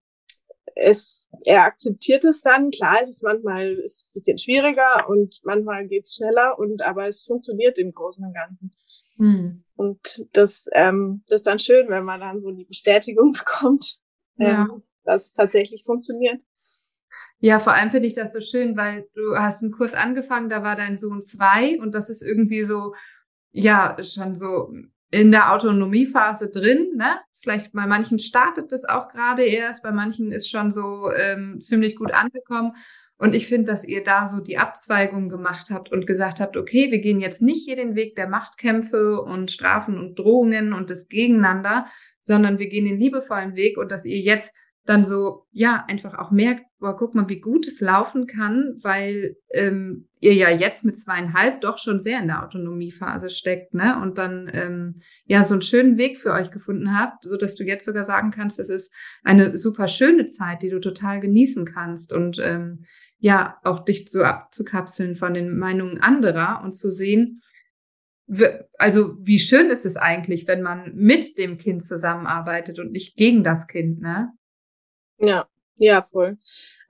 es, 0.75 1.27
er 1.45 1.63
akzeptiert 1.63 2.23
es 2.25 2.41
dann. 2.41 2.71
Klar, 2.71 2.99
es 3.01 3.09
ist 3.09 3.23
manchmal 3.23 3.73
ist 3.73 4.05
ein 4.05 4.13
bisschen 4.13 4.37
schwieriger 4.37 5.07
und 5.09 5.39
manchmal 5.43 5.87
geht's 5.87 6.15
schneller 6.15 6.57
und 6.57 6.81
aber 6.81 7.07
es 7.07 7.23
funktioniert 7.23 7.77
im 7.79 7.93
Großen 7.93 8.25
und 8.25 8.33
Ganzen. 8.33 8.71
Hm. 9.17 9.63
Und 9.75 10.25
das, 10.33 10.67
ähm, 10.73 11.23
das 11.27 11.37
ist 11.37 11.47
dann 11.47 11.59
schön, 11.59 11.89
wenn 11.89 12.03
man 12.03 12.19
dann 12.19 12.39
so 12.39 12.51
die 12.51 12.65
Bestätigung 12.65 13.31
bekommt, 13.37 13.97
ja. 14.37 14.63
ähm, 14.63 14.83
dass 15.03 15.25
es 15.25 15.33
tatsächlich 15.33 15.83
funktioniert. 15.85 16.41
Ja, 17.39 17.59
vor 17.59 17.73
allem 17.73 17.91
finde 17.91 18.07
ich 18.07 18.13
das 18.13 18.33
so 18.33 18.39
schön, 18.39 18.77
weil 18.77 19.07
du 19.13 19.35
hast 19.37 19.61
einen 19.61 19.73
Kurs 19.73 19.93
angefangen, 19.93 20.49
da 20.49 20.63
war 20.63 20.75
dein 20.75 20.95
Sohn 20.95 21.21
zwei 21.21 21.77
und 21.79 21.93
das 21.93 22.09
ist 22.09 22.23
irgendwie 22.23 22.63
so, 22.63 22.93
ja, 23.53 23.95
schon 24.03 24.35
so 24.35 24.73
in 25.11 25.31
der 25.31 25.53
Autonomiephase 25.53 26.49
drin, 26.49 26.95
ne? 26.95 27.19
Vielleicht 27.35 27.71
bei 27.73 27.85
manchen 27.85 28.19
startet 28.19 28.71
das 28.71 28.85
auch 28.85 29.09
gerade 29.09 29.43
erst, 29.43 29.83
bei 29.83 29.91
manchen 29.91 30.31
ist 30.31 30.49
schon 30.49 30.73
so 30.73 31.11
ähm, 31.11 31.59
ziemlich 31.59 31.95
gut 31.95 32.13
angekommen. 32.13 32.73
Und 33.17 33.35
ich 33.35 33.47
finde, 33.47 33.71
dass 33.71 33.85
ihr 33.85 34.03
da 34.03 34.25
so 34.25 34.39
die 34.39 34.57
Abzweigung 34.57 35.29
gemacht 35.29 35.69
habt 35.69 35.91
und 35.91 36.07
gesagt 36.07 36.39
habt, 36.39 36.57
okay, 36.57 36.91
wir 36.91 36.99
gehen 36.99 37.21
jetzt 37.21 37.41
nicht 37.41 37.65
hier 37.65 37.75
den 37.75 37.95
Weg 37.95 38.15
der 38.15 38.27
Machtkämpfe 38.27 39.21
und 39.21 39.51
Strafen 39.51 39.97
und 39.97 40.17
Drohungen 40.17 40.73
und 40.73 40.89
des 40.89 41.09
Gegeneinander, 41.09 41.85
sondern 42.21 42.59
wir 42.59 42.69
gehen 42.69 42.85
den 42.85 42.99
liebevollen 42.99 43.55
Weg 43.55 43.77
und 43.77 43.91
dass 43.91 44.05
ihr 44.05 44.19
jetzt 44.19 44.53
dann 44.85 45.05
so, 45.05 45.45
ja, 45.51 45.85
einfach 45.87 46.17
auch 46.17 46.31
merkt, 46.31 46.65
boah, 46.79 46.97
guck 46.97 47.15
mal, 47.15 47.29
wie 47.29 47.39
gut 47.39 47.67
es 47.67 47.79
laufen 47.79 48.27
kann, 48.27 48.77
weil 48.81 49.37
ähm, 49.53 50.09
ihr 50.19 50.33
ja 50.33 50.49
jetzt 50.49 50.83
mit 50.83 50.97
zweieinhalb 50.97 51.61
doch 51.61 51.77
schon 51.77 52.01
sehr 52.01 52.19
in 52.19 52.27
der 52.27 52.43
Autonomiephase 52.43 53.29
steckt, 53.29 53.73
ne? 53.73 54.01
Und 54.01 54.17
dann 54.17 54.51
ähm, 54.53 54.99
ja 55.25 55.45
so 55.45 55.53
einen 55.53 55.61
schönen 55.61 55.97
Weg 55.97 56.17
für 56.17 56.33
euch 56.33 56.51
gefunden 56.51 56.97
habt, 56.97 57.23
so 57.23 57.37
dass 57.37 57.55
du 57.55 57.63
jetzt 57.63 57.85
sogar 57.85 58.03
sagen 58.03 58.31
kannst, 58.31 58.59
es 58.59 58.69
ist 58.69 58.93
eine 59.23 59.57
super 59.57 59.87
schöne 59.87 60.25
Zeit, 60.25 60.61
die 60.61 60.69
du 60.69 60.79
total 60.79 61.21
genießen 61.21 61.65
kannst 61.65 62.11
und 62.11 62.39
ähm, 62.43 62.85
ja, 63.19 63.57
auch 63.63 63.85
dich 63.85 64.11
so 64.11 64.23
abzukapseln 64.23 65.15
von 65.15 65.33
den 65.33 65.57
Meinungen 65.57 66.01
anderer 66.01 66.61
und 66.61 66.73
zu 66.73 66.91
sehen, 66.91 67.41
also 68.77 69.15
wie 69.19 69.39
schön 69.39 69.69
ist 69.69 69.85
es 69.85 69.97
eigentlich, 69.97 70.47
wenn 70.47 70.61
man 70.61 70.93
mit 70.95 71.37
dem 71.37 71.57
Kind 71.57 71.83
zusammenarbeitet 71.83 72.79
und 72.79 72.91
nicht 72.91 73.15
gegen 73.15 73.43
das 73.43 73.67
Kind, 73.67 74.01
ne? 74.01 74.31
Ja, 75.23 75.47
ja, 75.77 76.03
voll. 76.03 76.37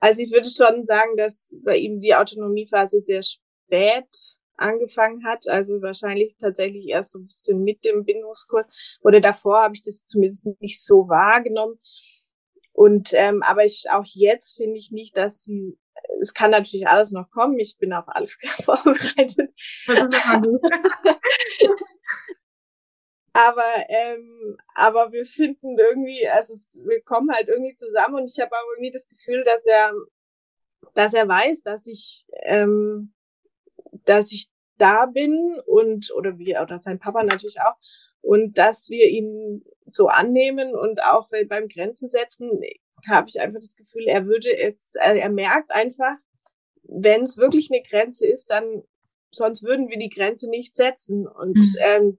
Also 0.00 0.22
ich 0.22 0.32
würde 0.32 0.48
schon 0.48 0.84
sagen, 0.86 1.16
dass 1.16 1.56
bei 1.64 1.76
ihm 1.76 2.00
die 2.00 2.14
Autonomiephase 2.14 3.00
sehr 3.00 3.22
spät 3.22 4.08
angefangen 4.56 5.24
hat. 5.24 5.48
Also 5.48 5.80
wahrscheinlich 5.82 6.36
tatsächlich 6.38 6.88
erst 6.88 7.12
so 7.12 7.20
ein 7.20 7.26
bisschen 7.26 7.62
mit 7.62 7.84
dem 7.84 8.04
Bindungskurs. 8.04 8.66
Oder 9.02 9.20
davor 9.20 9.62
habe 9.62 9.74
ich 9.74 9.82
das 9.82 10.06
zumindest 10.06 10.46
nicht 10.60 10.84
so 10.84 11.08
wahrgenommen. 11.08 11.78
Und 12.72 13.10
ähm, 13.12 13.42
aber 13.44 13.64
ich 13.64 13.84
auch 13.92 14.04
jetzt 14.04 14.56
finde 14.56 14.78
ich 14.78 14.90
nicht, 14.90 15.16
dass 15.16 15.44
sie 15.44 15.78
es 16.20 16.34
kann 16.34 16.50
natürlich 16.50 16.88
alles 16.88 17.12
noch 17.12 17.30
kommen. 17.30 17.58
Ich 17.58 17.76
bin 17.78 17.92
auf 17.92 18.04
alles 18.08 18.36
vorbereitet. 18.64 19.50
aber 23.34 23.84
ähm, 23.88 24.56
aber 24.74 25.12
wir 25.12 25.26
finden 25.26 25.76
irgendwie, 25.78 26.26
also 26.28 26.54
wir 26.86 27.02
kommen 27.02 27.30
halt 27.32 27.48
irgendwie 27.48 27.74
zusammen 27.74 28.14
und 28.14 28.30
ich 28.30 28.40
habe 28.40 28.52
auch 28.52 28.64
irgendwie 28.74 28.92
das 28.92 29.08
Gefühl, 29.08 29.42
dass 29.44 29.66
er 29.66 29.92
dass 30.94 31.14
er 31.14 31.28
weiß, 31.28 31.62
dass 31.62 31.86
ich 31.86 32.26
ähm, 32.44 33.12
dass 34.04 34.32
ich 34.32 34.48
da 34.78 35.06
bin 35.06 35.60
und 35.66 36.12
oder 36.14 36.38
wie 36.38 36.56
oder 36.56 36.78
sein 36.78 37.00
Papa 37.00 37.24
natürlich 37.24 37.60
auch 37.60 37.76
und 38.20 38.56
dass 38.56 38.88
wir 38.88 39.08
ihn 39.08 39.64
so 39.90 40.06
annehmen 40.06 40.74
und 40.74 41.02
auch 41.02 41.28
beim 41.48 41.68
Grenzen 41.68 42.08
setzen 42.08 42.60
habe 43.08 43.28
ich 43.28 43.40
einfach 43.40 43.60
das 43.60 43.76
Gefühl, 43.76 44.06
er 44.06 44.26
würde 44.26 44.48
es, 44.56 44.94
er 44.94 45.28
merkt 45.28 45.72
einfach, 45.72 46.14
wenn 46.84 47.22
es 47.22 47.36
wirklich 47.36 47.70
eine 47.70 47.82
Grenze 47.82 48.26
ist, 48.26 48.50
dann 48.50 48.82
sonst 49.30 49.62
würden 49.62 49.88
wir 49.88 49.98
die 49.98 50.10
Grenze 50.10 50.48
nicht 50.48 50.76
setzen 50.76 51.26
und 51.26 51.56
mhm. 51.56 51.76
ähm, 51.80 52.18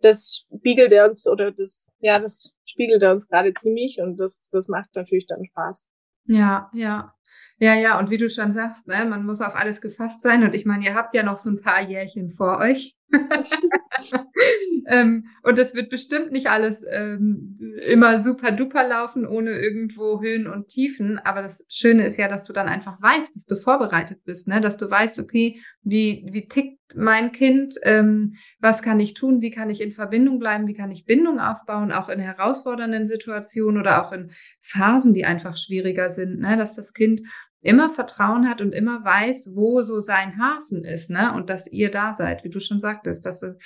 das 0.00 0.46
spiegelt 0.58 0.92
er 0.92 1.08
uns 1.08 1.26
oder 1.26 1.52
das, 1.52 1.88
ja, 2.00 2.18
das 2.18 2.54
spiegelt 2.64 3.02
er 3.02 3.12
uns 3.12 3.28
gerade 3.28 3.54
ziemlich 3.54 3.98
und 4.02 4.18
das, 4.18 4.48
das 4.50 4.68
macht 4.68 4.94
natürlich 4.94 5.26
dann 5.26 5.44
Spaß. 5.44 5.84
Ja, 6.26 6.70
ja. 6.74 7.12
Ja, 7.58 7.74
ja, 7.74 7.98
und 7.98 8.10
wie 8.10 8.18
du 8.18 8.28
schon 8.28 8.52
sagst, 8.52 8.86
ne, 8.86 9.06
man 9.06 9.24
muss 9.24 9.40
auf 9.40 9.54
alles 9.54 9.80
gefasst 9.80 10.22
sein. 10.22 10.42
Und 10.44 10.54
ich 10.54 10.66
meine, 10.66 10.84
ihr 10.84 10.94
habt 10.94 11.14
ja 11.14 11.22
noch 11.22 11.38
so 11.38 11.48
ein 11.48 11.62
paar 11.62 11.80
Jährchen 11.80 12.30
vor 12.30 12.58
euch. 12.58 12.95
ähm, 14.86 15.26
und 15.42 15.58
es 15.58 15.74
wird 15.74 15.90
bestimmt 15.90 16.32
nicht 16.32 16.48
alles 16.48 16.84
ähm, 16.90 17.56
immer 17.86 18.18
super 18.18 18.50
duper 18.50 18.86
laufen, 18.86 19.26
ohne 19.26 19.52
irgendwo 19.52 20.20
Höhen 20.20 20.46
und 20.46 20.68
Tiefen. 20.68 21.18
Aber 21.18 21.42
das 21.42 21.64
Schöne 21.68 22.06
ist 22.06 22.16
ja, 22.16 22.28
dass 22.28 22.44
du 22.44 22.52
dann 22.52 22.68
einfach 22.68 23.00
weißt, 23.00 23.36
dass 23.36 23.46
du 23.46 23.56
vorbereitet 23.56 24.24
bist, 24.24 24.48
ne? 24.48 24.60
dass 24.60 24.76
du 24.76 24.90
weißt, 24.90 25.20
okay, 25.20 25.60
wie, 25.82 26.26
wie 26.30 26.48
tickt 26.48 26.78
mein 26.94 27.32
Kind, 27.32 27.74
ähm, 27.82 28.34
was 28.60 28.82
kann 28.82 29.00
ich 29.00 29.14
tun, 29.14 29.40
wie 29.40 29.50
kann 29.50 29.70
ich 29.70 29.80
in 29.80 29.92
Verbindung 29.92 30.38
bleiben, 30.38 30.66
wie 30.66 30.74
kann 30.74 30.90
ich 30.90 31.04
Bindung 31.04 31.40
aufbauen, 31.40 31.92
auch 31.92 32.08
in 32.08 32.20
herausfordernden 32.20 33.06
Situationen 33.06 33.80
oder 33.80 34.04
auch 34.04 34.12
in 34.12 34.30
Phasen, 34.60 35.14
die 35.14 35.24
einfach 35.24 35.56
schwieriger 35.56 36.10
sind, 36.10 36.40
ne? 36.40 36.56
dass 36.56 36.74
das 36.74 36.92
Kind 36.92 37.22
immer 37.60 37.90
Vertrauen 37.90 38.48
hat 38.48 38.60
und 38.60 38.72
immer 38.72 39.04
weiß, 39.04 39.50
wo 39.54 39.82
so 39.82 40.00
sein 40.00 40.38
Hafen 40.38 40.84
ist, 40.84 41.10
ne? 41.10 41.32
Und 41.34 41.50
dass 41.50 41.66
ihr 41.66 41.90
da 41.90 42.14
seid, 42.14 42.44
wie 42.44 42.50
du 42.50 42.60
schon 42.60 42.80
sagtest, 42.80 43.26
dass 43.26 43.42
er, 43.42 43.56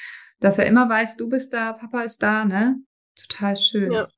dass 0.40 0.58
er 0.58 0.66
immer 0.66 0.88
weiß, 0.88 1.16
du 1.16 1.28
bist 1.28 1.52
da, 1.52 1.72
Papa 1.72 2.02
ist 2.02 2.22
da, 2.22 2.44
ne? 2.44 2.76
Total 3.14 3.56
schön. 3.56 3.92
Ja, 3.92 4.08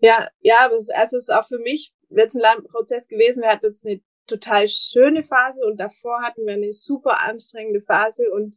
ja, 0.00 0.28
ja 0.40 0.54
aber 0.64 0.74
also 0.74 1.16
es 1.16 1.28
ist 1.28 1.32
auch 1.32 1.48
für 1.48 1.58
mich 1.58 1.92
jetzt 2.10 2.34
ein 2.34 2.42
langer 2.42 2.62
Prozess 2.62 3.08
gewesen. 3.08 3.42
Wir 3.42 3.50
hatten 3.50 3.66
jetzt 3.66 3.86
eine 3.86 4.00
total 4.26 4.68
schöne 4.68 5.24
Phase 5.24 5.64
und 5.64 5.78
davor 5.78 6.22
hatten 6.22 6.46
wir 6.46 6.54
eine 6.54 6.72
super 6.72 7.18
anstrengende 7.20 7.82
Phase 7.82 8.30
und 8.30 8.56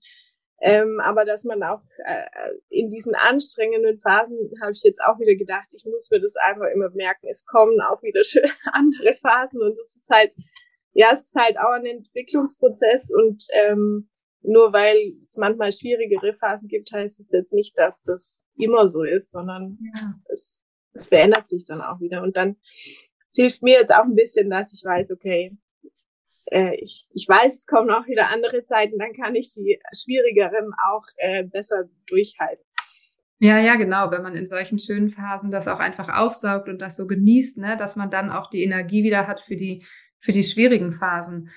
ähm, 0.65 1.01
aber 1.01 1.25
dass 1.25 1.43
man 1.43 1.61
auch 1.61 1.81
äh, 2.05 2.23
in 2.69 2.89
diesen 2.89 3.15
anstrengenden 3.15 3.99
Phasen, 3.99 4.37
habe 4.61 4.71
ich 4.71 4.81
jetzt 4.83 5.01
auch 5.05 5.19
wieder 5.19 5.35
gedacht, 5.35 5.67
ich 5.73 5.83
muss 5.83 6.09
mir 6.09 6.21
das 6.21 6.35
einfach 6.37 6.67
immer 6.73 6.89
merken, 6.91 7.27
es 7.29 7.45
kommen 7.45 7.81
auch 7.81 8.01
wieder 8.01 8.21
andere 8.71 9.13
Phasen 9.15 9.61
und 9.61 9.77
das 9.77 9.97
ist 9.97 10.09
halt, 10.09 10.31
ja, 10.93 11.09
es 11.11 11.27
ist 11.27 11.35
halt 11.35 11.57
auch 11.57 11.73
ein 11.73 11.85
Entwicklungsprozess 11.85 13.11
und 13.11 13.45
ähm, 13.51 14.09
nur 14.41 14.71
weil 14.71 15.17
es 15.25 15.35
manchmal 15.35 15.73
schwierigere 15.73 16.33
Phasen 16.33 16.69
gibt, 16.69 16.93
heißt 16.93 17.19
es 17.19 17.29
jetzt 17.31 17.53
nicht, 17.53 17.77
dass 17.77 18.01
das 18.01 18.45
immer 18.55 18.89
so 18.89 19.03
ist, 19.03 19.31
sondern 19.31 19.77
ja. 19.95 20.15
es, 20.29 20.65
es 20.93 21.09
verändert 21.09 21.47
sich 21.47 21.65
dann 21.65 21.81
auch 21.81 21.99
wieder. 21.99 22.23
Und 22.23 22.37
dann 22.37 22.57
es 23.29 23.35
hilft 23.35 23.63
mir 23.63 23.79
jetzt 23.79 23.93
auch 23.93 24.03
ein 24.03 24.15
bisschen, 24.15 24.49
dass 24.49 24.73
ich 24.73 24.85
weiß, 24.85 25.11
okay, 25.11 25.57
äh, 26.45 26.75
ich, 26.75 27.07
ich 27.13 27.27
weiß, 27.27 27.55
es 27.55 27.65
kommen 27.65 27.89
auch 27.91 28.07
wieder 28.07 28.29
andere 28.29 28.63
Zeiten, 28.63 28.99
dann 28.99 29.13
kann 29.13 29.35
ich 29.35 29.49
die 29.53 29.79
schwierigeren 29.93 30.71
auch 30.89 31.03
äh, 31.17 31.43
besser 31.43 31.85
durchhalten. 32.07 32.63
Ja, 33.39 33.59
ja, 33.59 33.75
genau. 33.75 34.09
Wenn 34.09 34.21
man 34.21 34.35
in 34.35 34.45
solchen 34.45 34.79
schönen 34.79 35.09
Phasen 35.09 35.51
das 35.51 35.67
auch 35.67 35.79
einfach 35.79 36.07
aufsaugt 36.07 36.69
und 36.69 36.79
das 36.79 36.95
so 36.95 37.07
genießt, 37.07 37.57
ne, 37.57 37.75
dass 37.77 37.97
man 37.97 38.09
dann 38.09 38.29
auch 38.29 38.49
die 38.49 38.63
Energie 38.63 39.03
wieder 39.03 39.27
hat 39.27 39.41
für 39.41 39.57
die, 39.57 39.85
für 40.19 40.31
die 40.31 40.45
schwierigen 40.45 40.93
Phasen. 40.93 41.49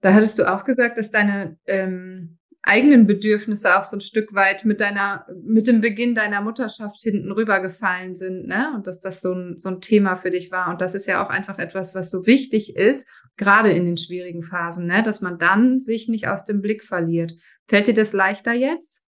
Da 0.00 0.14
hattest 0.14 0.38
du 0.38 0.44
auch 0.48 0.62
gesagt, 0.62 0.96
dass 0.96 1.10
deine 1.10 1.58
ähm, 1.66 2.38
eigenen 2.62 3.06
Bedürfnisse 3.06 3.76
auch 3.76 3.84
so 3.84 3.96
ein 3.96 4.00
Stück 4.00 4.34
weit 4.34 4.64
mit 4.64 4.80
deiner, 4.80 5.26
mit 5.42 5.66
dem 5.66 5.80
Beginn 5.80 6.14
deiner 6.14 6.40
Mutterschaft 6.40 7.00
hinten 7.00 7.32
rübergefallen 7.32 8.14
sind, 8.14 8.46
ne? 8.46 8.72
Und 8.74 8.86
dass 8.86 9.00
das 9.00 9.20
so 9.20 9.32
ein, 9.32 9.56
so 9.58 9.70
ein 9.70 9.80
Thema 9.80 10.16
für 10.16 10.30
dich 10.30 10.52
war. 10.52 10.70
Und 10.70 10.80
das 10.80 10.94
ist 10.94 11.06
ja 11.06 11.24
auch 11.24 11.30
einfach 11.30 11.58
etwas, 11.58 11.96
was 11.96 12.10
so 12.10 12.26
wichtig 12.26 12.76
ist, 12.76 13.08
gerade 13.38 13.72
in 13.72 13.86
den 13.86 13.96
schwierigen 13.96 14.42
Phasen, 14.42 14.86
ne? 14.86 15.02
Dass 15.02 15.20
man 15.22 15.38
dann 15.38 15.80
sich 15.80 16.08
nicht 16.08 16.28
aus 16.28 16.44
dem 16.44 16.60
Blick 16.60 16.84
verliert. 16.84 17.34
Fällt 17.66 17.86
dir 17.86 17.94
das 17.94 18.12
leichter 18.12 18.52
jetzt? 18.52 19.02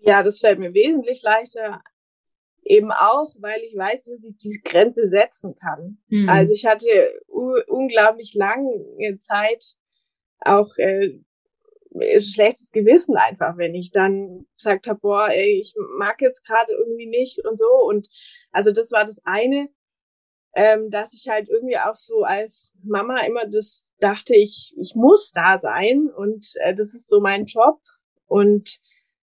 Ja, 0.00 0.22
das 0.22 0.40
fällt 0.40 0.58
mir 0.58 0.74
wesentlich 0.74 1.22
leichter. 1.22 1.82
Eben 2.64 2.90
auch, 2.90 3.34
weil 3.38 3.60
ich 3.62 3.76
weiß, 3.76 4.06
dass 4.06 4.24
ich 4.24 4.36
diese 4.38 4.60
Grenze 4.62 5.08
setzen 5.08 5.54
kann. 5.54 5.98
Mhm. 6.08 6.28
Also 6.28 6.54
ich 6.54 6.66
hatte 6.66 6.88
unglaublich 7.68 8.34
lange 8.34 9.18
Zeit 9.20 9.76
auch 10.40 10.76
äh, 10.78 11.20
schlechtes 12.18 12.72
Gewissen 12.72 13.16
einfach, 13.16 13.56
wenn 13.56 13.74
ich 13.74 13.92
dann 13.92 14.46
gesagt 14.54 14.86
habe, 14.86 14.98
boah, 15.00 15.28
ey, 15.28 15.60
ich 15.60 15.74
mag 15.98 16.20
jetzt 16.20 16.44
gerade 16.46 16.72
irgendwie 16.72 17.06
nicht 17.06 17.44
und 17.44 17.58
so. 17.58 17.68
Und 17.86 18.08
also 18.50 18.72
das 18.72 18.90
war 18.92 19.04
das 19.04 19.20
eine, 19.24 19.68
ähm, 20.54 20.90
dass 20.90 21.14
ich 21.14 21.28
halt 21.28 21.48
irgendwie 21.48 21.78
auch 21.78 21.94
so 21.94 22.22
als 22.22 22.72
Mama 22.82 23.18
immer 23.26 23.46
das 23.46 23.92
dachte, 23.98 24.34
ich, 24.34 24.72
ich 24.78 24.94
muss 24.94 25.32
da 25.32 25.58
sein 25.58 26.08
und 26.16 26.46
äh, 26.60 26.74
das 26.74 26.94
ist 26.94 27.08
so 27.08 27.20
mein 27.20 27.46
Job. 27.46 27.80
Und, 28.26 28.78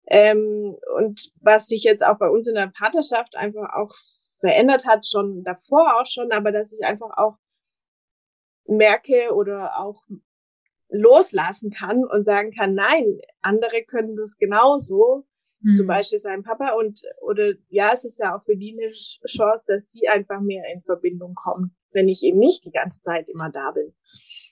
ähm, 0.07 0.77
und 0.95 1.31
was 1.41 1.67
sich 1.67 1.83
jetzt 1.83 2.03
auch 2.03 2.17
bei 2.17 2.29
uns 2.29 2.47
in 2.47 2.55
der 2.55 2.67
Partnerschaft 2.67 3.35
einfach 3.35 3.73
auch 3.73 3.93
verändert 4.39 4.85
hat, 4.85 5.05
schon 5.05 5.43
davor 5.43 5.99
auch 5.99 6.05
schon, 6.05 6.31
aber 6.31 6.51
dass 6.51 6.71
ich 6.71 6.85
einfach 6.85 7.17
auch 7.17 7.35
merke 8.65 9.33
oder 9.33 9.77
auch 9.79 10.03
loslassen 10.89 11.71
kann 11.71 12.05
und 12.05 12.25
sagen 12.25 12.53
kann, 12.53 12.73
nein, 12.73 13.19
andere 13.41 13.83
können 13.83 14.15
das 14.15 14.37
genauso. 14.37 15.25
Mhm. 15.61 15.75
Zum 15.75 15.87
Beispiel 15.87 16.19
sein 16.19 16.43
Papa 16.43 16.73
und 16.73 17.01
oder 17.21 17.53
ja, 17.69 17.91
es 17.93 18.05
ist 18.05 18.19
ja 18.19 18.35
auch 18.35 18.43
für 18.43 18.55
die 18.55 18.77
eine 18.77 18.91
Chance, 18.91 19.73
dass 19.73 19.87
die 19.87 20.07
einfach 20.07 20.39
mehr 20.41 20.63
in 20.73 20.81
Verbindung 20.83 21.33
kommen, 21.33 21.75
wenn 21.91 22.07
ich 22.07 22.21
eben 22.23 22.39
nicht 22.39 22.65
die 22.65 22.71
ganze 22.71 23.01
Zeit 23.01 23.27
immer 23.29 23.49
da 23.51 23.71
bin. 23.71 23.93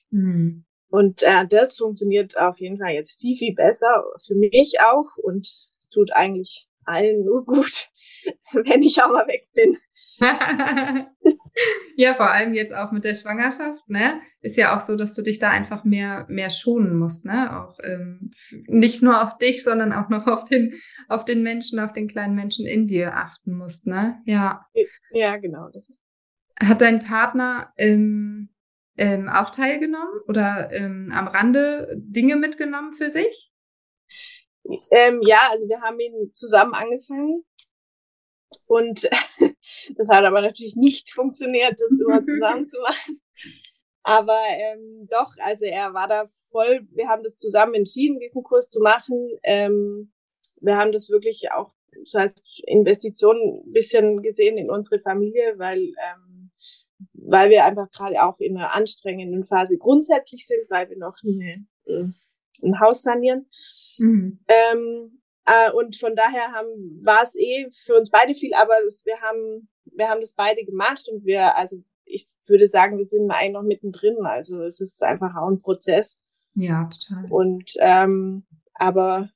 Mhm. 0.09 0.65
Und 0.89 1.23
äh, 1.23 1.45
das 1.47 1.77
funktioniert 1.77 2.37
auf 2.37 2.59
jeden 2.59 2.77
Fall 2.77 2.93
jetzt 2.93 3.19
viel, 3.19 3.37
viel 3.37 3.53
besser 3.53 4.05
für 4.25 4.35
mich 4.35 4.77
auch 4.79 5.17
und 5.17 5.47
tut 5.91 6.11
eigentlich 6.13 6.67
allen 6.85 7.23
nur 7.23 7.45
gut, 7.45 7.89
wenn 8.53 8.83
ich 8.83 9.01
auch 9.01 9.11
mal 9.11 9.27
weg 9.27 9.47
bin. 9.53 9.77
Ja, 11.95 12.15
vor 12.15 12.31
allem 12.31 12.53
jetzt 12.53 12.75
auch 12.75 12.91
mit 12.91 13.05
der 13.05 13.15
Schwangerschaft, 13.15 13.87
ne? 13.87 14.19
Ist 14.41 14.57
ja 14.57 14.75
auch 14.75 14.81
so, 14.81 14.97
dass 14.97 15.13
du 15.13 15.21
dich 15.21 15.39
da 15.39 15.49
einfach 15.49 15.85
mehr, 15.85 16.25
mehr 16.27 16.49
schonen 16.49 16.97
musst, 16.97 17.25
ne? 17.25 17.57
Auch 17.57 17.77
ähm, 17.83 18.31
nicht 18.67 19.01
nur 19.01 19.23
auf 19.23 19.37
dich, 19.37 19.63
sondern 19.63 19.93
auch 19.93 20.09
noch 20.09 20.27
auf 20.27 20.43
den, 20.43 20.73
auf 21.07 21.23
den 21.23 21.43
Menschen, 21.43 21.79
auf 21.79 21.93
den 21.93 22.09
kleinen 22.09 22.35
Menschen 22.35 22.65
in 22.65 22.87
dir 22.87 23.15
achten 23.15 23.57
musst, 23.57 23.87
ne? 23.87 24.21
Ja. 24.25 24.65
Ja, 25.11 25.37
genau. 25.37 25.69
Das. 25.73 25.87
Hat 26.61 26.81
dein 26.81 27.03
Partner 27.03 27.73
ähm, 27.77 28.49
ähm, 28.97 29.29
auch 29.29 29.49
teilgenommen 29.49 30.19
oder 30.27 30.69
ähm, 30.73 31.11
am 31.13 31.27
Rande 31.27 31.95
Dinge 31.95 32.35
mitgenommen 32.35 32.91
für 32.91 33.09
sich? 33.09 33.44
Ähm, 34.91 35.21
ja, 35.25 35.39
also 35.51 35.67
wir 35.67 35.81
haben 35.81 35.99
ihn 35.99 36.33
zusammen 36.33 36.73
angefangen 36.73 37.45
und 38.65 39.09
das 39.95 40.09
hat 40.09 40.23
aber 40.25 40.41
natürlich 40.41 40.75
nicht 40.75 41.11
funktioniert, 41.11 41.73
das 41.73 41.99
immer 41.99 42.23
zusammen 42.23 42.67
zu 42.67 42.79
machen. 42.79 43.19
Aber 44.03 44.39
ähm, 44.51 45.07
doch, 45.09 45.33
also 45.39 45.65
er 45.65 45.93
war 45.93 46.07
da 46.07 46.29
voll, 46.51 46.87
wir 46.91 47.07
haben 47.07 47.23
das 47.23 47.37
zusammen 47.37 47.73
entschieden, 47.73 48.19
diesen 48.19 48.43
Kurs 48.43 48.69
zu 48.69 48.79
machen. 48.79 49.29
Ähm, 49.43 50.11
wir 50.61 50.77
haben 50.77 50.91
das 50.91 51.09
wirklich 51.09 51.51
auch 51.51 51.75
das 52.03 52.13
heißt 52.13 52.41
Investitionen 52.67 53.63
ein 53.65 53.71
bisschen 53.71 54.21
gesehen 54.21 54.57
in 54.57 54.69
unsere 54.69 54.99
Familie, 54.99 55.57
weil, 55.57 55.79
ähm, 55.79 56.51
weil 57.13 57.49
wir 57.49 57.65
einfach 57.65 57.89
gerade 57.91 58.23
auch 58.23 58.39
in 58.39 58.57
einer 58.57 58.73
anstrengenden 58.73 59.45
Phase 59.45 59.77
grundsätzlich 59.77 60.45
sind, 60.45 60.69
weil 60.69 60.89
wir 60.89 60.97
noch 60.97 61.17
eine, 61.23 61.65
äh, 61.85 62.09
ein 62.63 62.79
Haus 62.79 63.01
sanieren. 63.01 63.47
Mhm. 63.97 64.39
Ähm, 64.47 65.21
äh, 65.45 65.71
und 65.71 65.95
von 65.97 66.15
daher 66.15 66.51
haben, 66.53 67.01
war 67.03 67.23
es 67.23 67.35
eh 67.35 67.67
für 67.71 67.95
uns 67.95 68.09
beide 68.09 68.33
viel, 68.35 68.53
aber 68.53 68.73
es, 68.85 69.05
wir 69.05 69.19
haben, 69.21 69.69
wir 69.85 70.09
haben 70.09 70.21
das 70.21 70.33
beide 70.33 70.63
gemacht 70.65 71.07
und 71.11 71.25
wir, 71.25 71.57
also 71.57 71.77
ich 72.05 72.27
würde 72.47 72.67
sagen, 72.67 72.97
wir 72.97 73.03
sind 73.03 73.29
eigentlich 73.31 73.53
noch 73.53 73.63
mittendrin. 73.63 74.17
Also 74.23 74.61
es 74.61 74.79
ist 74.79 75.03
einfach 75.03 75.35
auch 75.35 75.49
ein 75.49 75.61
Prozess. 75.61 76.19
Ja, 76.53 76.89
total. 76.89 77.25
Und 77.29 77.71
ähm, 77.79 78.45
aber 78.73 79.29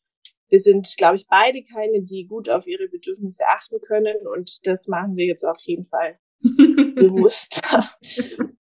wir 0.50 0.60
sind, 0.60 0.96
glaube 0.98 1.18
ich, 1.18 1.28
beide 1.28 1.64
keine, 1.64 2.02
die 2.02 2.26
gut 2.26 2.50
auf 2.50 2.66
ihre 2.68 2.88
Bedürfnisse 2.88 3.44
achten 3.48 3.80
können 3.82 4.16
und 4.34 4.66
das 4.66 4.88
machen 4.88 5.16
wir 5.16 5.26
jetzt 5.26 5.44
auf 5.44 5.60
jeden 5.64 5.86
Fall 5.86 6.20
bewusst. 6.42 7.62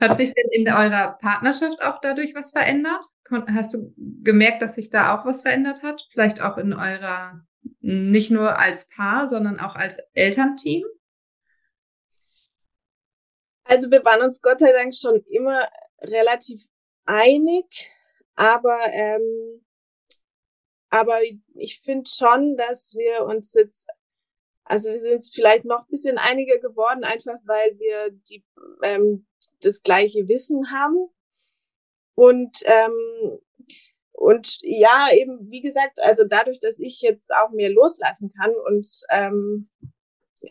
Hat 0.00 0.16
sich 0.16 0.32
denn 0.32 0.48
in 0.52 0.68
eurer 0.68 1.18
Partnerschaft 1.20 1.82
auch 1.82 2.00
dadurch 2.00 2.34
was 2.34 2.50
verändert? 2.50 3.04
Hast 3.52 3.74
du 3.74 3.94
gemerkt, 3.96 4.62
dass 4.62 4.74
sich 4.74 4.90
da 4.90 5.14
auch 5.14 5.26
was 5.26 5.42
verändert 5.42 5.82
hat? 5.82 6.06
Vielleicht 6.10 6.40
auch 6.40 6.56
in 6.56 6.72
eurer, 6.72 7.40
nicht 7.80 8.30
nur 8.30 8.58
als 8.58 8.88
Paar, 8.88 9.28
sondern 9.28 9.60
auch 9.60 9.76
als 9.76 9.98
Elternteam? 10.14 10.84
Also 13.64 13.90
wir 13.90 14.04
waren 14.04 14.22
uns 14.22 14.40
Gott 14.40 14.58
sei 14.58 14.72
Dank 14.72 14.94
schon 14.94 15.22
immer 15.26 15.68
relativ 16.00 16.66
einig, 17.04 17.92
aber 18.34 18.78
ähm, 18.90 19.62
aber 20.90 21.20
ich 21.54 21.80
finde 21.80 22.10
schon, 22.10 22.56
dass 22.56 22.94
wir 22.96 23.24
uns 23.24 23.54
jetzt, 23.54 23.86
also 24.70 24.90
wir 24.90 25.00
sind 25.00 25.24
vielleicht 25.34 25.64
noch 25.64 25.80
ein 25.80 25.90
bisschen 25.90 26.16
einiger 26.16 26.58
geworden, 26.58 27.02
einfach 27.02 27.38
weil 27.44 27.76
wir 27.80 28.10
die 28.12 28.44
ähm, 28.84 29.26
das 29.62 29.82
gleiche 29.82 30.28
Wissen 30.28 30.70
haben. 30.70 31.08
Und 32.14 32.56
ähm, 32.66 33.40
und 34.12 34.58
ja, 34.62 35.08
eben, 35.12 35.50
wie 35.50 35.60
gesagt, 35.60 35.98
also 36.02 36.24
dadurch, 36.24 36.60
dass 36.60 36.78
ich 36.78 37.00
jetzt 37.00 37.30
auch 37.32 37.50
mehr 37.50 37.70
loslassen 37.70 38.32
kann 38.38 38.52
und 38.66 38.86
ähm, 39.10 39.70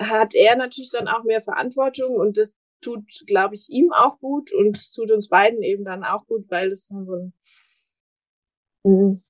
hat 0.01 0.35
er 0.35 0.57
natürlich 0.57 0.91
dann 0.91 1.07
auch 1.07 1.23
mehr 1.23 1.41
Verantwortung 1.41 2.15
und 2.15 2.37
das 2.37 2.53
tut, 2.81 3.03
glaube 3.25 3.55
ich, 3.55 3.69
ihm 3.69 3.93
auch 3.93 4.19
gut 4.19 4.51
und 4.51 4.77
es 4.77 4.91
tut 4.91 5.11
uns 5.11 5.29
beiden 5.29 5.63
eben 5.63 5.85
dann 5.85 6.03
auch 6.03 6.25
gut, 6.25 6.45
weil 6.49 6.71
es 6.73 6.87
dann 6.87 7.05
so 7.05 7.13
ein, 7.13 7.33
hm, 8.83 9.23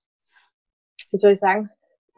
wie 1.12 1.18
soll 1.18 1.34
ich 1.34 1.40
sagen, 1.40 1.70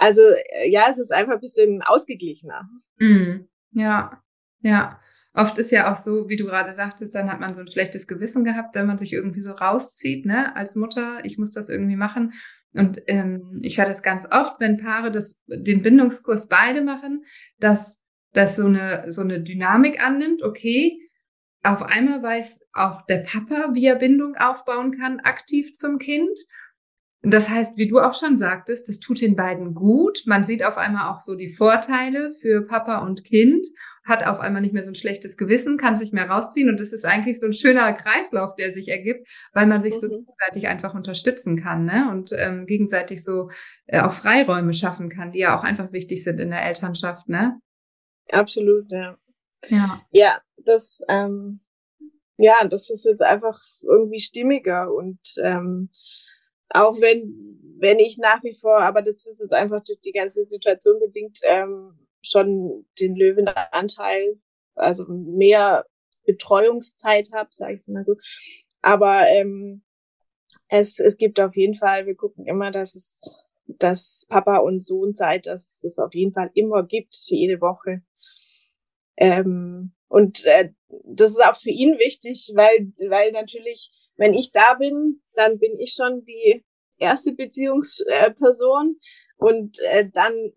also 0.01 0.23
ja, 0.65 0.87
es 0.89 0.97
ist 0.97 1.13
einfach 1.13 1.33
ein 1.33 1.39
bisschen 1.39 1.83
ausgeglichener. 1.83 2.67
Mm, 2.97 3.45
ja, 3.71 4.23
ja. 4.61 4.99
Oft 5.33 5.59
ist 5.59 5.69
ja 5.69 5.93
auch 5.93 5.97
so, 5.97 6.27
wie 6.27 6.37
du 6.37 6.45
gerade 6.45 6.73
sagtest, 6.73 7.13
dann 7.13 7.31
hat 7.31 7.39
man 7.39 7.53
so 7.53 7.61
ein 7.61 7.71
schlechtes 7.71 8.07
Gewissen 8.07 8.43
gehabt, 8.43 8.73
wenn 8.75 8.87
man 8.87 8.97
sich 8.97 9.13
irgendwie 9.13 9.43
so 9.43 9.51
rauszieht, 9.51 10.25
ne, 10.25 10.55
als 10.55 10.75
Mutter, 10.75 11.23
ich 11.23 11.37
muss 11.37 11.51
das 11.51 11.69
irgendwie 11.69 11.95
machen. 11.95 12.33
Und 12.73 13.01
ähm, 13.05 13.59
ich 13.61 13.77
höre 13.77 13.85
das 13.85 14.01
ganz 14.01 14.25
oft, 14.25 14.59
wenn 14.59 14.81
Paare 14.81 15.11
das, 15.11 15.39
den 15.45 15.83
Bindungskurs 15.83 16.47
beide 16.47 16.81
machen, 16.81 17.23
dass 17.59 18.01
das 18.33 18.55
so 18.55 18.65
eine, 18.65 19.11
so 19.11 19.21
eine 19.21 19.39
Dynamik 19.39 20.03
annimmt, 20.03 20.41
okay, 20.41 20.99
auf 21.61 21.83
einmal 21.83 22.23
weiß 22.23 22.61
auch 22.73 23.05
der 23.05 23.19
Papa, 23.19 23.69
wie 23.73 23.85
er 23.85 23.97
Bindung 23.97 24.35
aufbauen 24.35 24.97
kann, 24.97 25.19
aktiv 25.19 25.73
zum 25.73 25.99
Kind. 25.99 26.37
Das 27.23 27.49
heißt, 27.49 27.77
wie 27.77 27.87
du 27.87 27.99
auch 27.99 28.15
schon 28.15 28.35
sagtest, 28.35 28.89
das 28.89 28.99
tut 28.99 29.21
den 29.21 29.35
beiden 29.35 29.75
gut. 29.75 30.23
Man 30.25 30.45
sieht 30.45 30.65
auf 30.65 30.77
einmal 30.77 31.13
auch 31.13 31.19
so 31.19 31.35
die 31.35 31.53
Vorteile 31.53 32.31
für 32.31 32.65
Papa 32.65 33.05
und 33.05 33.23
Kind, 33.23 33.67
hat 34.03 34.25
auf 34.25 34.39
einmal 34.39 34.63
nicht 34.63 34.73
mehr 34.73 34.83
so 34.83 34.89
ein 34.89 34.95
schlechtes 34.95 35.37
Gewissen, 35.37 35.77
kann 35.77 35.99
sich 35.99 36.11
mehr 36.13 36.27
rausziehen 36.27 36.69
und 36.69 36.79
es 36.79 36.91
ist 36.91 37.05
eigentlich 37.05 37.39
so 37.39 37.45
ein 37.45 37.53
schöner 37.53 37.93
Kreislauf, 37.93 38.55
der 38.55 38.73
sich 38.73 38.87
ergibt, 38.87 39.27
weil 39.53 39.67
man 39.67 39.83
sich 39.83 39.93
mhm. 39.95 39.99
so 39.99 40.09
gegenseitig 40.09 40.67
einfach 40.67 40.95
unterstützen 40.95 41.61
kann 41.61 41.85
ne? 41.85 42.09
und 42.09 42.31
ähm, 42.35 42.65
gegenseitig 42.65 43.23
so 43.23 43.51
äh, 43.85 44.01
auch 44.01 44.13
Freiräume 44.13 44.73
schaffen 44.73 45.09
kann, 45.09 45.31
die 45.31 45.39
ja 45.39 45.59
auch 45.59 45.63
einfach 45.63 45.91
wichtig 45.91 46.23
sind 46.23 46.39
in 46.39 46.49
der 46.49 46.65
Elternschaft. 46.65 47.29
Ne? 47.29 47.59
Absolut, 48.31 48.91
ja. 48.91 49.15
Ja, 49.67 50.01
ja 50.09 50.41
das, 50.57 51.01
ähm, 51.07 51.59
ja, 52.37 52.55
das 52.67 52.89
ist 52.89 53.05
jetzt 53.05 53.21
einfach 53.21 53.59
irgendwie 53.83 54.19
stimmiger 54.19 54.91
und 54.91 55.19
ähm, 55.43 55.89
auch 56.73 56.99
wenn, 57.01 57.59
wenn 57.79 57.99
ich 57.99 58.17
nach 58.17 58.43
wie 58.43 58.55
vor, 58.55 58.79
aber 58.79 59.01
das 59.01 59.25
ist 59.25 59.39
jetzt 59.39 59.53
einfach 59.53 59.83
durch 59.83 59.99
die 60.01 60.11
ganze 60.11 60.45
Situation 60.45 60.99
bedingt, 60.99 61.39
ähm, 61.43 61.97
schon 62.21 62.85
den 62.99 63.15
Löwenanteil, 63.15 64.39
also 64.75 65.05
mehr 65.07 65.85
Betreuungszeit 66.25 67.31
habe, 67.33 67.49
sage 67.51 67.75
ich 67.75 67.87
mal 67.87 68.05
so. 68.05 68.15
Aber 68.81 69.27
ähm, 69.29 69.83
es, 70.67 70.99
es 70.99 71.17
gibt 71.17 71.39
auf 71.39 71.55
jeden 71.55 71.75
Fall, 71.75 72.05
wir 72.05 72.15
gucken 72.15 72.45
immer, 72.45 72.71
dass 72.71 72.95
es, 72.95 73.43
dass 73.65 74.25
Papa 74.29 74.57
und 74.57 74.83
Sohn 74.85 75.13
Zeit, 75.13 75.45
dass 75.45 75.73
es 75.73 75.79
das 75.79 75.99
auf 75.99 76.13
jeden 76.13 76.33
Fall 76.33 76.51
immer 76.53 76.83
gibt, 76.83 77.15
jede 77.29 77.59
Woche. 77.61 78.01
Ähm, 79.17 79.93
und 80.07 80.45
äh, 80.45 80.71
das 81.05 81.31
ist 81.31 81.43
auch 81.43 81.57
für 81.57 81.69
ihn 81.69 81.97
wichtig, 81.99 82.51
weil, 82.55 82.91
weil 83.09 83.31
natürlich, 83.31 83.91
wenn 84.21 84.35
ich 84.35 84.51
da 84.51 84.75
bin, 84.75 85.19
dann 85.33 85.57
bin 85.57 85.79
ich 85.79 85.93
schon 85.93 86.23
die 86.25 86.63
erste 86.99 87.33
Beziehungsperson. 87.33 88.99
Und 89.37 89.79
äh, 89.79 90.07
dann, 90.13 90.51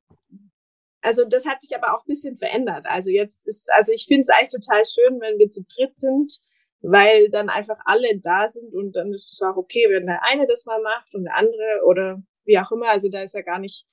also 1.00 1.24
das 1.24 1.46
hat 1.46 1.62
sich 1.62 1.74
aber 1.74 1.94
auch 1.94 2.02
ein 2.04 2.08
bisschen 2.08 2.36
verändert. 2.36 2.84
Also 2.86 3.08
jetzt 3.08 3.48
ist, 3.48 3.72
also 3.72 3.92
ich 3.92 4.04
finde 4.06 4.22
es 4.22 4.28
eigentlich 4.28 4.50
total 4.50 4.84
schön, 4.84 5.18
wenn 5.18 5.38
wir 5.38 5.48
zu 5.48 5.64
dritt 5.74 5.98
sind, 5.98 6.30
weil 6.82 7.30
dann 7.30 7.48
einfach 7.48 7.78
alle 7.86 8.20
da 8.20 8.50
sind 8.50 8.74
und 8.74 8.92
dann 8.92 9.14
ist 9.14 9.32
es 9.32 9.40
auch 9.40 9.56
okay, 9.56 9.86
wenn 9.88 10.04
der 10.04 10.20
eine 10.30 10.46
das 10.46 10.66
mal 10.66 10.82
macht 10.82 11.14
und 11.14 11.24
der 11.24 11.34
andere 11.34 11.84
oder 11.86 12.22
wie 12.44 12.58
auch 12.58 12.70
immer. 12.70 12.90
Also 12.90 13.08
da 13.08 13.22
ist 13.22 13.34
ja 13.34 13.40
gar 13.40 13.58
nicht 13.58 13.86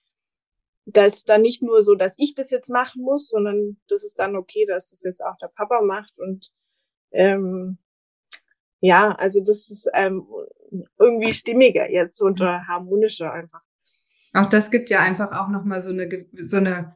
da 0.86 1.06
ist 1.06 1.30
dann 1.30 1.44
nicht 1.44 1.62
nur 1.62 1.84
so, 1.84 1.96
dass 1.96 2.16
ich 2.18 2.34
das 2.34 2.50
jetzt 2.50 2.70
machen 2.70 3.04
muss, 3.04 3.30
sondern 3.30 3.80
das 3.88 4.04
ist 4.04 4.20
dann 4.20 4.36
okay, 4.36 4.66
dass 4.66 4.90
das 4.90 5.04
jetzt 5.04 5.24
auch 5.24 5.38
der 5.40 5.48
Papa 5.56 5.82
macht 5.82 6.12
und 6.18 6.52
ähm, 7.12 7.78
ja, 8.82 9.12
also 9.12 9.40
das 9.40 9.70
ist 9.70 9.90
ähm, 9.94 10.26
irgendwie 11.00 11.32
stimmiger 11.32 11.90
jetzt 11.90 12.22
und 12.22 12.42
oder 12.42 12.68
harmonischer 12.68 13.32
einfach. 13.32 13.62
Auch 14.34 14.50
das 14.50 14.72
gibt 14.72 14.90
ja 14.90 15.00
einfach 15.00 15.32
auch 15.32 15.50
nochmal 15.50 15.82
so 15.82 15.92
eine 15.92 16.10
so 16.42 16.58
eine 16.58 16.96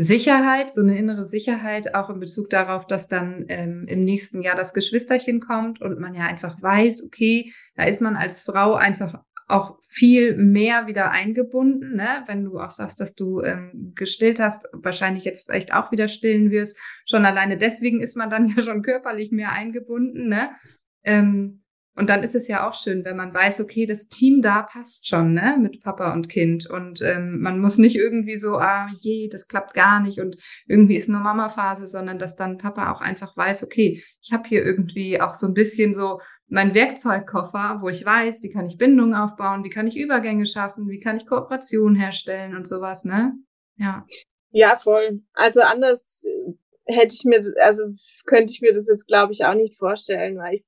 Sicherheit, 0.00 0.72
so 0.72 0.80
eine 0.80 0.96
innere 0.96 1.24
Sicherheit, 1.24 1.94
auch 1.96 2.08
in 2.08 2.20
Bezug 2.20 2.50
darauf, 2.50 2.86
dass 2.86 3.08
dann 3.08 3.46
ähm, 3.48 3.84
im 3.88 4.04
nächsten 4.04 4.42
Jahr 4.42 4.54
das 4.56 4.72
Geschwisterchen 4.72 5.40
kommt 5.40 5.80
und 5.80 5.98
man 5.98 6.14
ja 6.14 6.24
einfach 6.24 6.62
weiß, 6.62 7.02
okay, 7.04 7.52
da 7.74 7.84
ist 7.84 8.00
man 8.00 8.14
als 8.14 8.42
Frau 8.42 8.74
einfach 8.74 9.24
auch 9.48 9.78
viel 9.88 10.36
mehr 10.36 10.86
wieder 10.86 11.10
eingebunden, 11.10 11.96
ne? 11.96 12.22
wenn 12.26 12.44
du 12.44 12.60
auch 12.60 12.70
sagst, 12.70 13.00
dass 13.00 13.14
du 13.14 13.42
ähm, 13.42 13.92
gestillt 13.94 14.38
hast, 14.38 14.66
wahrscheinlich 14.72 15.24
jetzt 15.24 15.46
vielleicht 15.46 15.72
auch 15.72 15.90
wieder 15.90 16.06
stillen 16.06 16.50
wirst. 16.50 16.78
Schon 17.06 17.24
alleine 17.24 17.56
deswegen 17.56 18.00
ist 18.00 18.16
man 18.16 18.30
dann 18.30 18.48
ja 18.56 18.62
schon 18.62 18.82
körperlich 18.82 19.32
mehr 19.32 19.52
eingebunden. 19.52 20.28
Ne? 20.28 20.50
Ähm, 21.04 21.62
und 21.98 22.08
dann 22.08 22.22
ist 22.22 22.36
es 22.36 22.46
ja 22.46 22.68
auch 22.68 22.74
schön, 22.74 23.04
wenn 23.04 23.16
man 23.16 23.34
weiß, 23.34 23.60
okay, 23.60 23.84
das 23.84 24.08
Team 24.08 24.40
da 24.40 24.62
passt 24.62 25.08
schon, 25.08 25.34
ne, 25.34 25.56
mit 25.60 25.82
Papa 25.82 26.12
und 26.12 26.28
Kind. 26.28 26.70
Und 26.70 27.02
ähm, 27.02 27.40
man 27.40 27.58
muss 27.58 27.76
nicht 27.76 27.96
irgendwie 27.96 28.36
so, 28.36 28.56
ah 28.56 28.88
je, 29.00 29.28
das 29.28 29.48
klappt 29.48 29.74
gar 29.74 30.00
nicht 30.00 30.20
und 30.20 30.36
irgendwie 30.68 30.96
ist 30.96 31.08
nur 31.08 31.20
Mama-Phase, 31.20 31.88
sondern 31.88 32.20
dass 32.20 32.36
dann 32.36 32.58
Papa 32.58 32.92
auch 32.92 33.00
einfach 33.00 33.36
weiß, 33.36 33.64
okay, 33.64 34.04
ich 34.22 34.32
habe 34.32 34.48
hier 34.48 34.64
irgendwie 34.64 35.20
auch 35.20 35.34
so 35.34 35.48
ein 35.48 35.54
bisschen 35.54 35.96
so 35.96 36.20
mein 36.46 36.72
Werkzeugkoffer, 36.74 37.80
wo 37.82 37.88
ich 37.88 38.04
weiß, 38.04 38.44
wie 38.44 38.50
kann 38.50 38.66
ich 38.66 38.78
Bindungen 38.78 39.14
aufbauen, 39.14 39.64
wie 39.64 39.70
kann 39.70 39.88
ich 39.88 39.98
Übergänge 39.98 40.46
schaffen, 40.46 40.88
wie 40.88 41.00
kann 41.00 41.16
ich 41.16 41.26
Kooperation 41.26 41.96
herstellen 41.96 42.56
und 42.56 42.68
sowas, 42.68 43.04
ne? 43.04 43.34
Ja. 43.76 44.06
Ja, 44.50 44.76
voll. 44.76 45.20
Also 45.34 45.60
anders 45.62 46.22
hätte 46.86 47.14
ich 47.14 47.24
mir, 47.24 47.42
also 47.60 47.82
könnte 48.24 48.52
ich 48.52 48.60
mir 48.62 48.72
das 48.72 48.88
jetzt, 48.88 49.06
glaube 49.06 49.32
ich, 49.32 49.44
auch 49.44 49.54
nicht 49.54 49.76
vorstellen, 49.76 50.38
weil 50.38 50.54
ich, 50.56 50.64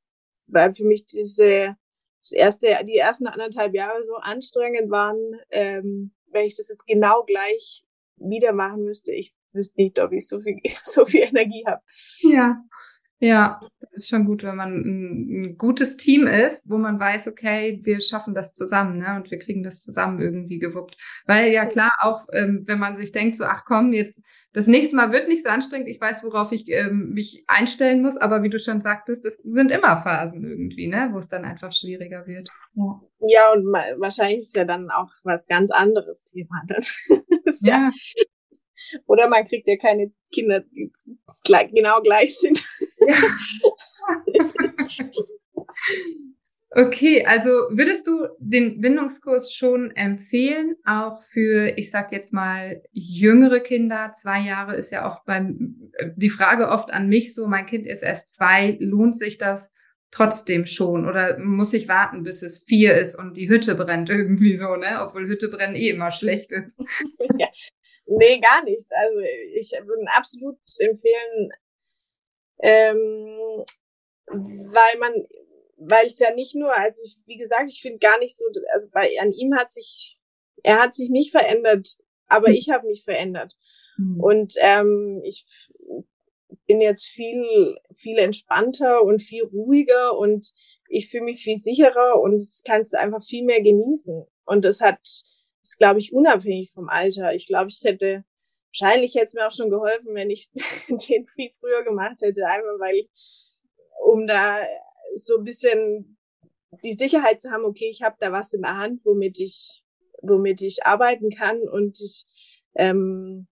weil 0.53 0.75
für 0.75 0.85
mich 0.85 1.07
diese, 1.07 1.77
das 2.19 2.33
erste, 2.33 2.79
die 2.85 2.97
ersten 2.97 3.27
anderthalb 3.27 3.75
Jahre 3.75 4.03
so 4.05 4.15
anstrengend 4.17 4.91
waren, 4.91 5.19
ähm, 5.51 6.13
wenn 6.33 6.47
ich 6.47 6.57
das 6.57 6.69
jetzt 6.69 6.87
genau 6.87 7.25
gleich 7.25 7.85
wieder 8.17 8.53
machen 8.53 8.85
müsste, 8.85 9.13
ich 9.13 9.35
wüsste 9.53 9.81
nicht, 9.81 9.99
ob 9.99 10.13
ich 10.13 10.29
so 10.29 10.41
viel, 10.41 10.61
so 10.85 11.07
viel 11.07 11.23
Energie 11.23 11.65
habe. 11.67 11.83
Ja. 12.21 12.63
Ja, 13.23 13.61
ist 13.93 14.09
schon 14.09 14.25
gut, 14.25 14.43
wenn 14.43 14.57
man 14.57 14.73
ein, 14.73 15.43
ein, 15.43 15.59
gutes 15.59 15.99
Team 15.99 16.27
ist, 16.27 16.69
wo 16.69 16.79
man 16.79 16.99
weiß, 16.99 17.29
okay, 17.29 17.81
wir 17.83 18.01
schaffen 18.01 18.35
das 18.35 18.55
zusammen, 18.55 18.99
ne? 18.99 19.17
Und 19.17 19.31
wir 19.31 19.39
kriegen 19.39 19.63
das 19.63 19.83
zusammen 19.83 20.23
irgendwie 20.23 20.59
gewuppt. 20.59 20.97
Weil 21.27 21.51
ja 21.51 21.67
klar, 21.67 21.93
auch 22.01 22.27
ähm, 22.33 22.65
wenn 22.67 22.79
man 22.79 22.97
sich 22.97 23.13
denkt, 23.13 23.37
so, 23.37 23.45
ach 23.45 23.65
komm, 23.67 23.93
jetzt 23.93 24.23
das 24.55 24.67
nächste 24.67 24.97
Mal 24.97 25.13
wird 25.13 25.29
nicht 25.29 25.45
so 25.45 25.51
anstrengend, 25.51 25.89
ich 25.89 26.01
weiß, 26.01 26.25
worauf 26.25 26.51
ich 26.53 26.69
ähm, 26.71 27.11
mich 27.13 27.45
einstellen 27.47 28.01
muss, 28.01 28.17
aber 28.17 28.43
wie 28.43 28.49
du 28.49 28.59
schon 28.59 28.81
sagtest, 28.81 29.27
es 29.27 29.39
sind 29.45 29.71
immer 29.71 30.01
Phasen 30.03 30.43
irgendwie, 30.43 30.87
ne, 30.87 31.11
wo 31.13 31.19
es 31.19 31.29
dann 31.29 31.45
einfach 31.45 31.73
schwieriger 31.73 32.27
wird. 32.27 32.49
Ja, 32.75 33.01
ja 33.29 33.53
und 33.53 33.67
wahrscheinlich 34.01 34.41
ist 34.41 34.57
ja 34.57 34.65
dann 34.65 34.91
auch 34.91 35.11
was 35.25 35.47
ganz 35.47 35.71
anderes 35.71 36.25
Thema. 36.25 36.63
ja. 37.61 37.61
ja. 37.61 37.91
Oder 39.07 39.29
man 39.29 39.47
kriegt 39.47 39.69
ja 39.69 39.77
keine 39.77 40.11
Kinder, 40.33 40.61
die 40.61 40.91
genau 41.45 42.01
gleich 42.01 42.39
sind. 42.39 42.65
okay, 46.71 47.25
also 47.25 47.51
würdest 47.71 48.07
du 48.07 48.29
den 48.39 48.81
Bindungskurs 48.81 49.53
schon 49.53 49.91
empfehlen, 49.93 50.77
auch 50.85 51.23
für, 51.23 51.73
ich 51.77 51.91
sag 51.91 52.13
jetzt 52.13 52.33
mal, 52.33 52.83
jüngere 52.93 53.61
Kinder? 53.61 54.13
Zwei 54.13 54.41
Jahre 54.41 54.77
ist 54.77 54.93
ja 54.93 55.07
oft 55.07 55.25
beim, 55.25 55.93
die 56.17 56.31
Frage 56.31 56.69
oft 56.69 56.93
an 56.93 57.09
mich 57.09 57.35
so, 57.35 57.47
mein 57.47 57.67
Kind 57.67 57.87
ist 57.87 58.03
erst 58.03 58.35
zwei, 58.35 58.77
lohnt 58.81 59.17
sich 59.17 59.39
das? 59.39 59.73
trotzdem 60.11 60.67
schon 60.67 61.09
oder 61.09 61.39
muss 61.39 61.73
ich 61.73 61.89
warten, 61.89 62.25
bis 62.25 62.43
es 62.43 62.65
vier 62.65 62.95
ist 62.95 63.15
und 63.15 63.37
die 63.37 63.49
Hütte 63.49 63.75
brennt 63.75 64.11
irgendwie 64.11 64.57
so, 64.57 64.77
ne? 64.77 65.01
Obwohl 65.03 65.29
Hütte 65.29 65.49
brennen 65.49 65.77
eh 65.77 65.91
immer 65.91 66.11
schlecht 66.11 66.53
ist. 66.53 66.83
Ja. 67.39 67.49
Nee, 68.07 68.41
gar 68.41 68.65
nicht. 68.65 68.91
Also 68.93 69.21
ich 69.55 69.71
würde 69.71 70.05
absolut 70.09 70.59
empfehlen, 70.79 71.51
ähm, 72.63 73.65
weil 74.27 74.99
man, 74.99 75.13
weil 75.77 76.07
es 76.07 76.19
ja 76.19 76.33
nicht 76.35 76.55
nur, 76.55 76.77
also 76.77 77.03
ich, 77.05 77.19
wie 77.27 77.37
gesagt, 77.37 77.69
ich 77.69 77.81
finde 77.81 77.99
gar 77.99 78.19
nicht 78.19 78.37
so, 78.37 78.45
also 78.73 78.89
bei 78.93 79.19
an 79.21 79.33
ihm 79.33 79.55
hat 79.57 79.73
sich, 79.73 80.19
er 80.63 80.81
hat 80.81 80.95
sich 80.95 81.11
nicht 81.11 81.31
verändert, 81.31 81.89
aber 82.27 82.49
hm. 82.49 82.55
ich 82.55 82.71
habe 82.71 82.87
mich 82.87 83.03
verändert. 83.05 83.57
Mhm. 84.01 84.21
Und 84.21 84.55
ähm, 84.61 85.21
ich 85.25 85.47
bin 86.67 86.81
jetzt 86.81 87.07
viel, 87.07 87.77
viel 87.95 88.19
entspannter 88.19 89.03
und 89.03 89.21
viel 89.23 89.45
ruhiger 89.45 90.17
und 90.17 90.53
ich 90.89 91.09
fühle 91.09 91.25
mich 91.25 91.43
viel 91.43 91.57
sicherer 91.57 92.21
und 92.21 92.43
kannst 92.65 92.95
einfach 92.95 93.23
viel 93.23 93.45
mehr 93.45 93.63
genießen. 93.63 94.25
Und 94.45 94.65
das 94.65 94.81
hat, 94.81 95.01
ist, 95.03 95.79
glaube 95.79 96.01
ich, 96.01 96.13
unabhängig 96.13 96.73
vom 96.73 96.89
Alter. 96.89 97.35
Ich 97.35 97.47
glaube, 97.47 97.69
ich 97.71 97.81
hätte 97.85 98.25
wahrscheinlich 98.71 99.15
hätte 99.15 99.27
es 99.27 99.35
mir 99.35 99.47
auch 99.47 99.53
schon 99.53 99.71
geholfen, 99.71 100.15
wenn 100.15 100.31
ich 100.31 100.51
den 100.89 101.27
viel 101.27 101.51
früher 101.61 101.85
gemacht 101.85 102.21
hätte, 102.23 102.47
einfach 102.47 102.79
weil, 102.79 103.09
um 104.05 104.27
da 104.27 104.61
so 105.15 105.39
ein 105.39 105.45
bisschen 105.45 106.17
die 106.85 106.93
Sicherheit 106.93 107.43
zu 107.43 107.51
haben, 107.51 107.65
okay, 107.65 107.91
ich 107.91 108.03
habe 108.03 108.17
da 108.21 108.33
was 108.33 108.53
in 108.53 108.63
der 108.63 108.77
Hand, 108.77 109.05
womit 109.05 109.41
ich, 109.41 109.83
womit 110.23 110.63
ich 110.63 110.87
arbeiten 110.87 111.31
kann 111.31 111.61
und 111.61 112.01
ich 112.01 112.27
ähm, 112.75 113.49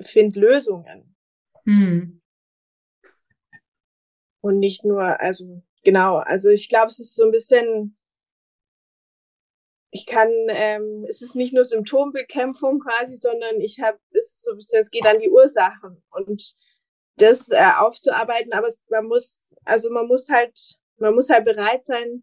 finde 0.00 0.40
Lösungen. 0.40 1.14
Hm. 1.64 2.22
Und 4.40 4.58
nicht 4.58 4.84
nur, 4.84 5.20
also 5.20 5.62
genau, 5.84 6.16
also 6.16 6.48
ich 6.48 6.70
glaube, 6.70 6.86
es 6.86 6.98
ist 6.98 7.14
so 7.14 7.24
ein 7.24 7.30
bisschen 7.30 7.94
ich 9.90 10.06
kann, 10.06 10.30
ähm, 10.50 11.04
es 11.08 11.20
ist 11.20 11.34
nicht 11.34 11.52
nur 11.52 11.64
Symptombekämpfung 11.64 12.80
quasi, 12.80 13.16
sondern 13.16 13.60
ich 13.60 13.80
habe, 13.80 13.98
es 14.12 14.36
ist 14.36 14.44
so 14.44 14.52
ein 14.52 14.56
bisschen, 14.56 14.80
es 14.80 14.90
geht 14.90 15.06
an 15.06 15.18
die 15.18 15.30
Ursachen 15.30 16.02
und 16.10 16.42
das 17.16 17.50
äh, 17.50 17.72
aufzuarbeiten, 17.78 18.52
aber 18.52 18.68
es, 18.68 18.86
man 18.88 19.06
muss, 19.06 19.52
also 19.64 19.90
man 19.90 20.06
muss 20.06 20.28
halt, 20.28 20.78
man 20.98 21.14
muss 21.14 21.28
halt 21.28 21.44
bereit 21.44 21.84
sein, 21.84 22.22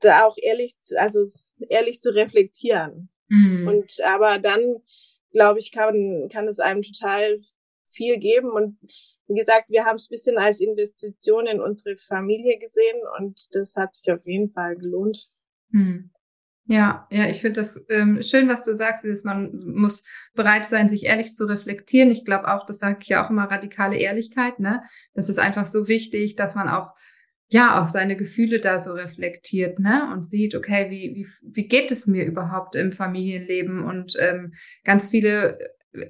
da 0.00 0.24
auch 0.24 0.36
ehrlich, 0.40 0.74
also 0.96 1.24
ehrlich 1.68 2.00
zu 2.00 2.14
reflektieren. 2.14 3.10
Mhm. 3.28 3.68
Und 3.68 4.00
aber 4.04 4.38
dann, 4.38 4.82
glaube 5.32 5.58
ich, 5.58 5.72
kann, 5.72 6.28
kann 6.32 6.48
es 6.48 6.60
einem 6.60 6.82
total 6.82 7.40
viel 7.88 8.18
geben. 8.18 8.50
Und 8.50 8.78
wie 9.26 9.34
gesagt, 9.34 9.68
wir 9.68 9.84
haben 9.84 9.96
es 9.96 10.08
bisschen 10.08 10.38
als 10.38 10.60
Investition 10.60 11.46
in 11.46 11.60
unsere 11.60 11.96
Familie 11.96 12.58
gesehen 12.58 13.00
und 13.18 13.54
das 13.54 13.76
hat 13.76 13.94
sich 13.94 14.10
auf 14.12 14.24
jeden 14.26 14.50
Fall 14.52 14.76
gelohnt. 14.76 15.30
Hm. 15.72 16.10
Ja, 16.66 17.08
ja, 17.10 17.26
ich 17.26 17.40
finde 17.40 17.60
das 17.60 17.84
ähm, 17.88 18.22
schön, 18.22 18.48
was 18.48 18.62
du 18.62 18.76
sagst, 18.76 19.04
ist, 19.04 19.24
man 19.24 19.50
muss 19.74 20.04
bereit 20.34 20.64
sein, 20.64 20.88
sich 20.88 21.06
ehrlich 21.06 21.34
zu 21.34 21.46
reflektieren. 21.46 22.12
Ich 22.12 22.24
glaube 22.24 22.46
auch, 22.46 22.64
das 22.64 22.78
sage 22.78 22.98
ich 23.02 23.08
ja 23.08 23.24
auch 23.24 23.30
immer, 23.30 23.50
radikale 23.50 23.96
Ehrlichkeit, 23.96 24.60
ne? 24.60 24.82
Das 25.12 25.28
ist 25.28 25.40
einfach 25.40 25.66
so 25.66 25.88
wichtig, 25.88 26.36
dass 26.36 26.54
man 26.54 26.68
auch, 26.68 26.92
ja, 27.48 27.82
auch 27.82 27.88
seine 27.88 28.16
Gefühle 28.16 28.60
da 28.60 28.78
so 28.78 28.92
reflektiert, 28.92 29.80
ne? 29.80 30.10
Und 30.12 30.22
sieht, 30.22 30.54
okay, 30.54 30.90
wie, 30.90 31.16
wie, 31.16 31.26
wie 31.52 31.66
geht 31.66 31.90
es 31.90 32.06
mir 32.06 32.24
überhaupt 32.24 32.76
im 32.76 32.92
Familienleben? 32.92 33.82
Und 33.82 34.16
ähm, 34.20 34.54
ganz 34.84 35.08
viele 35.08 35.58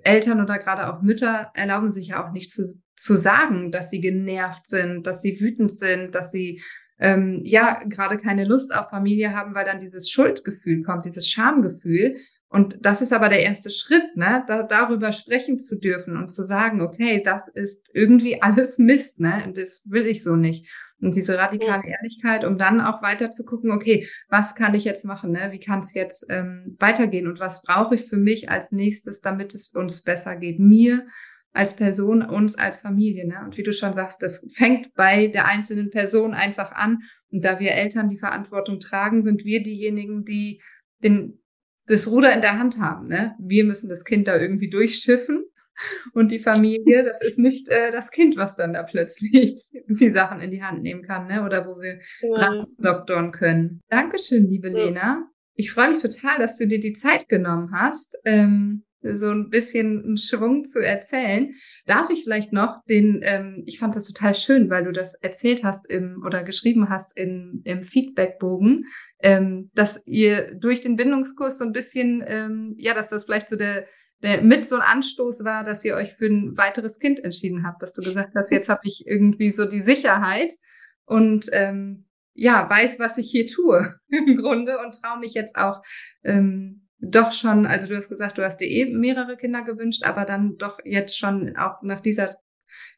Eltern 0.03 0.43
oder 0.43 0.59
gerade 0.59 0.93
auch 0.93 1.01
Mütter 1.01 1.53
erlauben 1.55 1.91
sich 1.91 2.09
ja 2.09 2.27
auch 2.27 2.33
nicht 2.33 2.51
zu, 2.51 2.79
zu 2.97 3.17
sagen, 3.17 3.73
dass 3.73 3.89
sie 3.89 4.03
genervt 4.03 4.67
sind, 4.67 5.07
dass 5.07 5.23
sie 5.23 5.41
wütend 5.41 5.73
sind, 5.73 6.15
dass 6.15 6.31
sie 6.31 6.61
ähm, 7.01 7.41
ja 7.45 7.83
gerade 7.89 8.19
keine 8.19 8.45
Lust 8.45 8.75
auf 8.75 8.91
Familie 8.91 9.35
haben, 9.35 9.55
weil 9.55 9.65
dann 9.65 9.81
dieses 9.81 10.11
Schuldgefühl 10.11 10.83
kommt, 10.83 11.07
dieses 11.07 11.29
Schamgefühl. 11.29 12.17
Und 12.49 12.85
das 12.85 13.01
ist 13.01 13.13
aber 13.13 13.29
der 13.29 13.43
erste 13.43 13.71
Schritt, 13.71 14.17
ne, 14.17 14.45
da, 14.47 14.65
darüber 14.65 15.13
sprechen 15.13 15.59
zu 15.59 15.79
dürfen 15.79 16.17
und 16.17 16.29
zu 16.31 16.45
sagen, 16.45 16.81
okay, 16.81 17.23
das 17.25 17.49
ist 17.49 17.91
irgendwie 17.95 18.43
alles 18.43 18.79
Mist, 18.79 19.21
ne, 19.21 19.43
und 19.47 19.57
das 19.57 19.83
will 19.87 20.07
ich 20.07 20.23
so 20.23 20.37
nicht. 20.37 20.69
Und 21.01 21.17
diese 21.17 21.39
radikale 21.39 21.85
Ehrlichkeit, 21.87 22.45
um 22.45 22.59
dann 22.59 22.81
auch 22.83 23.03
weiter 23.03 23.31
zu 23.31 23.45
gucken, 23.47 23.71
okay, 23.71 24.07
was 24.29 24.55
kann 24.55 24.75
ich 24.75 24.85
jetzt 24.85 25.07
machen, 25.07 25.31
ne? 25.31 25.49
Wie 25.51 25.59
kann 25.59 25.81
es 25.81 25.95
jetzt 25.95 26.27
ähm, 26.29 26.77
weitergehen 26.79 27.27
und 27.27 27.41
was 27.41 27.63
brauche 27.63 27.95
ich 27.95 28.05
für 28.05 28.19
mich 28.19 28.51
als 28.51 28.71
nächstes, 28.71 29.23
damit 29.23 29.55
es 29.55 29.69
uns 29.69 30.03
besser 30.03 30.37
geht, 30.37 30.59
mir 30.59 31.07
als 31.53 31.75
Person, 31.75 32.23
uns 32.23 32.57
als 32.57 32.81
Familie. 32.81 33.27
Ne? 33.27 33.41
Und 33.45 33.57
wie 33.57 33.63
du 33.63 33.73
schon 33.73 33.95
sagst, 33.95 34.23
das 34.23 34.47
fängt 34.55 34.95
bei 34.95 35.27
der 35.27 35.47
einzelnen 35.47 35.91
Person 35.91 36.35
einfach 36.35 36.73
an. 36.73 36.99
Und 37.31 37.45
da 37.45 37.59
wir 37.59 37.73
Eltern 37.73 38.09
die 38.09 38.19
Verantwortung 38.19 38.79
tragen, 38.79 39.23
sind 39.23 39.45
wir 39.45 39.63
diejenigen, 39.63 40.25
die 40.25 40.63
den, 41.03 41.43
das 41.87 42.07
Ruder 42.09 42.33
in 42.33 42.41
der 42.41 42.59
Hand 42.59 42.79
haben. 42.79 43.09
Ne? 43.09 43.35
Wir 43.41 43.65
müssen 43.65 43.89
das 43.89 44.05
Kind 44.05 44.29
da 44.29 44.39
irgendwie 44.39 44.71
durchschiffen. 44.71 45.45
Und 46.13 46.31
die 46.31 46.39
Familie, 46.39 47.05
das 47.05 47.23
ist 47.25 47.39
nicht 47.39 47.69
äh, 47.69 47.91
das 47.91 48.11
Kind, 48.11 48.37
was 48.37 48.57
dann 48.57 48.75
da 48.75 48.83
plötzlich 48.83 49.65
die 49.89 50.13
Sachen 50.13 50.41
in 50.41 50.51
die 50.51 50.63
Hand 50.63 50.83
nehmen 50.83 51.03
kann, 51.03 51.27
ne? 51.27 51.45
Oder 51.45 51.67
wo 51.67 51.81
wir 51.81 51.99
ja. 52.21 52.67
doktoren 52.79 53.33
können. 53.33 53.81
Dankeschön, 53.89 54.47
liebe 54.49 54.69
ja. 54.69 54.85
Lena. 54.85 55.31
Ich 55.55 55.73
freue 55.73 55.91
mich 55.91 56.01
total, 56.01 56.39
dass 56.39 56.57
du 56.57 56.67
dir 56.67 56.81
die 56.81 56.93
Zeit 56.93 57.29
genommen 57.29 57.71
hast. 57.73 58.17
Ähm, 58.25 58.85
so 59.03 59.31
ein 59.31 59.49
bisschen 59.49 60.05
einen 60.05 60.17
Schwung 60.17 60.65
zu 60.65 60.79
erzählen. 60.79 61.53
Darf 61.87 62.11
ich 62.11 62.25
vielleicht 62.25 62.53
noch 62.53 62.85
den, 62.89 63.21
ähm, 63.23 63.63
ich 63.67 63.79
fand 63.79 63.97
das 63.97 64.05
total 64.05 64.35
schön, 64.35 64.71
weil 64.71 64.85
du 64.85 64.93
das 64.93 65.15
erzählt 65.15 65.65
hast 65.65 65.91
im 65.91 66.23
oder 66.25 66.43
geschrieben 66.43 66.89
hast 66.89 67.17
in, 67.17 67.63
im 67.65 67.83
Feedbackbogen, 67.83 68.85
ähm, 69.21 69.71
dass 69.75 70.03
ihr 70.07 70.55
durch 70.55 70.81
den 70.81 70.97
Bindungskurs 70.97 71.59
so 71.59 71.65
ein 71.65 71.73
bisschen, 71.73 72.23
ähm, 72.27 72.75
ja, 72.77 72.95
dass 72.95 73.09
das 73.09 73.25
vielleicht 73.25 73.51
so 73.51 73.57
der, 73.57 73.87
der 74.23 74.43
mit 74.43 74.67
so 74.67 74.77
ein 74.77 74.83
Anstoß 74.83 75.45
war, 75.45 75.65
dass 75.65 75.85
ihr 75.85 75.95
euch 75.95 76.15
für 76.15 76.27
ein 76.27 76.57
weiteres 76.57 76.99
Kind 76.99 77.25
entschieden 77.25 77.67
habt, 77.67 77.83
dass 77.83 77.93
du 77.93 78.03
gesagt 78.03 78.35
hast, 78.35 78.51
jetzt 78.51 78.69
habe 78.69 78.83
ich 78.85 79.05
irgendwie 79.07 79.51
so 79.51 79.65
die 79.65 79.81
Sicherheit 79.81 80.53
und 81.07 81.47
ähm, 81.53 82.07
ja, 82.35 82.69
weiß, 82.69 82.99
was 82.99 83.19
ich 83.19 83.31
hier 83.31 83.47
tue 83.47 83.95
im 84.09 84.37
Grunde 84.37 84.79
und 84.79 84.95
traue 85.01 85.19
mich 85.19 85.35
jetzt 85.35 85.57
auch 85.57 85.83
ähm, 86.23 86.80
doch 87.01 87.33
schon, 87.33 87.67
also 87.67 87.89
du 87.89 87.97
hast 87.97 88.09
gesagt, 88.09 88.39
du 88.39 88.45
hast 88.45 88.59
dir 88.59 88.69
eh 88.69 88.87
mehrere 88.87 89.37
Kinder 89.37 89.63
gewünscht, 89.63 90.05
aber 90.05 90.25
dann 90.25 90.59
doch 90.59 90.79
jetzt 90.85 91.17
schon 91.17 91.57
auch 91.57 91.83
nach 91.83 92.01
dieser 92.01 92.37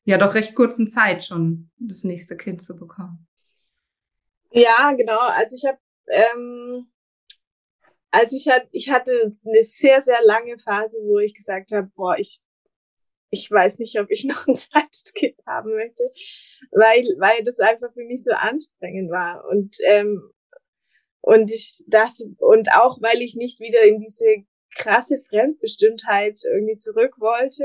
ja 0.04 0.18
doch 0.18 0.34
recht 0.34 0.54
kurzen 0.54 0.88
Zeit 0.88 1.24
schon 1.24 1.70
das 1.78 2.04
nächste 2.04 2.36
Kind 2.36 2.62
zu 2.62 2.76
bekommen. 2.76 3.26
Ja, 4.50 4.92
genau. 4.92 5.20
Also 5.20 5.56
ich 5.56 5.64
habe, 5.64 5.78
ähm, 6.08 6.90
also 8.10 8.36
ich 8.36 8.48
hatte, 8.48 8.68
ich 8.72 8.90
hatte 8.90 9.12
eine 9.12 9.62
sehr, 9.62 10.00
sehr 10.00 10.22
lange 10.24 10.58
Phase, 10.58 10.98
wo 11.02 11.18
ich 11.18 11.34
gesagt 11.34 11.72
habe, 11.72 11.88
boah, 11.94 12.18
ich, 12.18 12.40
ich 13.30 13.50
weiß 13.50 13.78
nicht, 13.78 13.98
ob 13.98 14.10
ich 14.10 14.24
noch 14.26 14.46
ein 14.46 14.56
zweites 14.56 15.04
Kind 15.14 15.38
haben 15.46 15.70
möchte, 15.74 16.02
weil, 16.72 17.04
weil 17.18 17.42
das 17.44 17.60
einfach 17.60 17.92
für 17.94 18.04
mich 18.04 18.24
so 18.24 18.32
anstrengend 18.32 19.10
war. 19.10 19.44
Und 19.48 19.76
ähm, 19.86 20.32
und 21.22 21.50
ich 21.50 21.82
dachte, 21.86 22.34
und 22.38 22.72
auch 22.72 23.00
weil 23.00 23.22
ich 23.22 23.36
nicht 23.36 23.60
wieder 23.60 23.82
in 23.82 23.98
diese 23.98 24.44
krasse 24.76 25.22
Fremdbestimmtheit 25.28 26.40
irgendwie 26.44 26.76
zurück 26.76 27.14
wollte, 27.18 27.64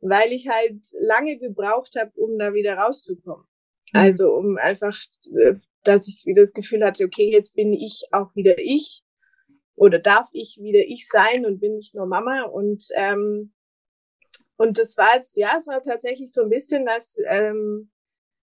weil 0.00 0.32
ich 0.32 0.48
halt 0.48 0.86
lange 0.98 1.38
gebraucht 1.38 1.94
habe, 1.98 2.12
um 2.16 2.38
da 2.38 2.54
wieder 2.54 2.74
rauszukommen. 2.74 3.46
Mhm. 3.92 4.00
Also 4.00 4.32
um 4.32 4.58
einfach, 4.58 4.98
äh, 5.40 5.54
dass 5.84 6.08
ich 6.08 6.26
wieder 6.26 6.42
das 6.42 6.52
Gefühl 6.52 6.84
hatte, 6.84 7.04
okay, 7.04 7.30
jetzt 7.30 7.54
bin 7.54 7.72
ich 7.72 8.04
auch 8.10 8.34
wieder 8.34 8.58
ich 8.58 9.02
oder 9.76 9.98
darf 9.98 10.28
ich 10.32 10.58
wieder 10.60 10.80
ich 10.80 11.06
sein 11.08 11.46
und 11.46 11.60
bin 11.60 11.76
nicht 11.76 11.94
nur 11.94 12.06
Mama 12.06 12.42
und 12.42 12.88
ähm, 12.94 13.52
und 14.58 14.78
das 14.78 14.96
war 14.96 15.14
jetzt, 15.14 15.36
ja, 15.36 15.54
es 15.58 15.66
war 15.66 15.82
tatsächlich 15.82 16.32
so 16.32 16.42
ein 16.42 16.48
bisschen 16.48 16.86
das, 16.86 17.16
ähm, 17.28 17.90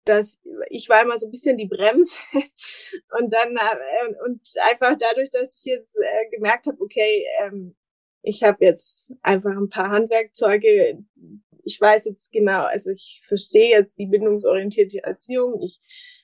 dass 0.05 0.39
ich 0.69 0.89
war 0.89 1.03
immer 1.03 1.17
so 1.17 1.27
ein 1.27 1.31
bisschen 1.31 1.57
die 1.57 1.67
Brems 1.67 2.21
und 3.19 3.33
dann 3.33 3.55
äh, 3.55 4.25
und 4.25 4.41
einfach 4.69 4.95
dadurch, 4.97 5.29
dass 5.29 5.59
ich 5.59 5.65
jetzt 5.65 5.95
äh, 5.95 6.29
gemerkt 6.35 6.67
habe, 6.67 6.81
okay, 6.81 7.25
ähm, 7.41 7.75
ich 8.21 8.43
habe 8.43 8.65
jetzt 8.65 9.13
einfach 9.21 9.55
ein 9.55 9.69
paar 9.69 9.89
Handwerkzeuge. 9.89 11.03
Ich 11.63 11.79
weiß 11.79 12.05
jetzt 12.05 12.31
genau, 12.31 12.63
also 12.63 12.91
ich 12.91 13.21
verstehe 13.27 13.69
jetzt 13.69 13.99
die 13.99 14.07
bindungsorientierte 14.07 15.03
Erziehung. 15.03 15.61
Ich, 15.61 15.79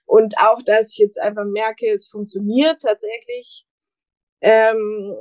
und 0.06 0.38
auch, 0.38 0.62
dass 0.64 0.94
ich 0.94 1.00
jetzt 1.00 1.20
einfach 1.20 1.46
merke, 1.46 1.88
es 1.88 2.08
funktioniert 2.08 2.82
tatsächlich, 2.82 3.66
ähm, 4.42 5.16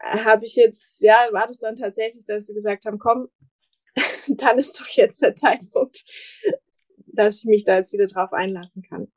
habe 0.00 0.44
ich 0.44 0.56
jetzt, 0.56 1.02
ja, 1.02 1.28
war 1.32 1.46
das 1.46 1.58
dann 1.58 1.76
tatsächlich, 1.76 2.24
dass 2.24 2.46
sie 2.46 2.54
gesagt 2.54 2.84
haben, 2.84 2.98
komm, 2.98 3.28
dann 4.28 4.58
ist 4.58 4.78
doch 4.80 4.88
jetzt 4.88 5.22
der 5.22 5.34
Zeitpunkt, 5.34 6.04
dass 7.18 7.38
ich 7.38 7.44
mich 7.44 7.64
da 7.64 7.76
jetzt 7.76 7.92
wieder 7.92 8.06
drauf 8.06 8.32
einlassen 8.32 8.82
kann. 8.82 9.08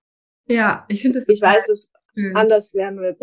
Ja, 0.47 0.85
ich 0.89 1.01
finde 1.01 1.19
es. 1.19 1.29
Ich 1.29 1.41
weiß, 1.41 1.69
es 1.69 1.91
schön. 2.13 2.35
anders 2.35 2.73
werden 2.73 2.99
wird. 2.99 3.21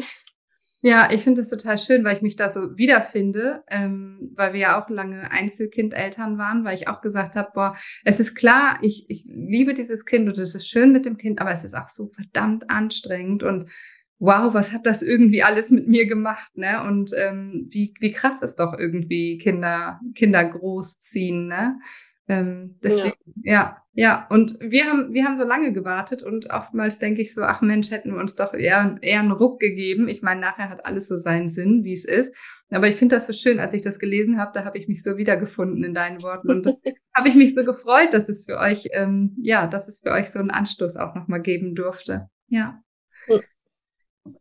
Ja, 0.81 1.09
ich 1.11 1.25
finde 1.25 1.41
es 1.41 1.49
total 1.49 1.77
schön, 1.77 2.05
weil 2.05 2.17
ich 2.17 2.23
mich 2.23 2.37
da 2.37 2.49
so 2.49 2.77
wiederfinde, 2.77 3.65
ähm, 3.69 4.31
weil 4.37 4.53
wir 4.53 4.61
ja 4.61 4.81
auch 4.81 4.89
lange 4.89 5.29
Einzelkindeltern 5.33 6.39
waren, 6.39 6.65
weil 6.65 6.77
ich 6.77 6.87
auch 6.87 7.01
gesagt 7.01 7.35
habe, 7.35 7.51
boah, 7.53 7.77
es 8.05 8.21
ist 8.21 8.37
klar, 8.37 8.79
ich, 8.83 9.07
ich 9.09 9.25
liebe 9.27 9.75
dieses 9.75 10.05
Kind 10.05 10.29
und 10.29 10.39
es 10.39 10.55
ist 10.55 10.69
schön 10.69 10.93
mit 10.93 11.05
dem 11.05 11.17
Kind, 11.17 11.41
aber 11.41 11.51
es 11.51 11.65
ist 11.65 11.75
auch 11.75 11.89
so 11.89 12.11
verdammt 12.15 12.71
anstrengend 12.71 13.43
und 13.43 13.71
wow, 14.21 14.55
was 14.55 14.73
hat 14.73 14.87
das 14.87 15.03
irgendwie 15.03 15.43
alles 15.43 15.71
mit 15.71 15.89
mir 15.89 16.07
gemacht, 16.07 16.57
ne? 16.57 16.83
Und 16.85 17.13
ähm, 17.17 17.69
wie, 17.71 17.95
wie 18.01 18.13
krass 18.13 18.43
ist 18.43 18.57
doch 18.57 18.77
irgendwie 18.79 19.39
Kinder, 19.39 20.01
Kinder 20.15 20.45
großziehen, 20.45 21.49
ne? 21.49 21.79
Ähm, 22.29 22.79
deswegen, 22.83 23.17
ja. 23.43 23.53
ja, 23.53 23.83
ja. 23.95 24.27
Und 24.29 24.59
wir 24.61 24.85
haben, 24.85 25.15
wir 25.15 25.25
haben 25.25 25.39
so 25.39 25.45
lange 25.45 25.73
gewartet 25.73 26.23
und 26.23 26.51
oftmals 26.51 26.99
denke 26.99 27.23
ich 27.23 27.33
so, 27.33 27.43
ach 27.43 27.63
Mensch, 27.63 27.91
hätten 27.91 28.13
wir 28.13 28.21
uns 28.21 28.37
doch 28.37 28.53
eher, 28.53 28.99
eher 29.01 29.21
einen 29.21 29.33
Ruck 29.33 29.61
gegeben. 29.61 30.09
Ich 30.09 30.23
meine, 30.23 30.41
nachher 30.41 30.69
hat 30.69 30.85
alles 30.85 31.09
so 31.09 31.17
seinen 31.17 31.49
Sinn, 31.49 31.85
wie 31.85 31.95
es 31.95 32.05
ist. 32.05 32.35
Aber 32.71 32.89
ich 32.89 32.97
finde 32.97 33.17
das 33.17 33.27
so 33.27 33.33
schön, 33.33 33.61
als 33.61 33.73
ich 33.73 33.81
das 33.81 33.99
gelesen 33.99 34.39
habe, 34.39 34.53
da 34.53 34.65
habe 34.65 34.77
ich 34.77 34.89
mich 34.89 35.03
so 35.03 35.17
wiedergefunden 35.17 35.83
in 35.85 35.95
deinen 35.95 36.23
Worten 36.23 36.51
und 36.51 36.67
habe 37.15 37.29
ich 37.29 37.35
mich 37.35 37.55
so 37.55 37.65
gefreut, 37.65 38.13
dass 38.13 38.29
es 38.29 38.45
für 38.45 38.59
euch, 38.59 38.89
ähm, 38.93 39.35
ja, 39.41 39.67
dass 39.67 39.89
es 39.89 40.01
für 40.01 40.11
euch 40.11 40.31
so 40.31 40.39
einen 40.39 40.51
Anstoß 40.51 40.97
auch 40.97 41.15
nochmal 41.15 41.41
geben 41.41 41.75
durfte. 41.75 42.29
Ja. 42.49 42.83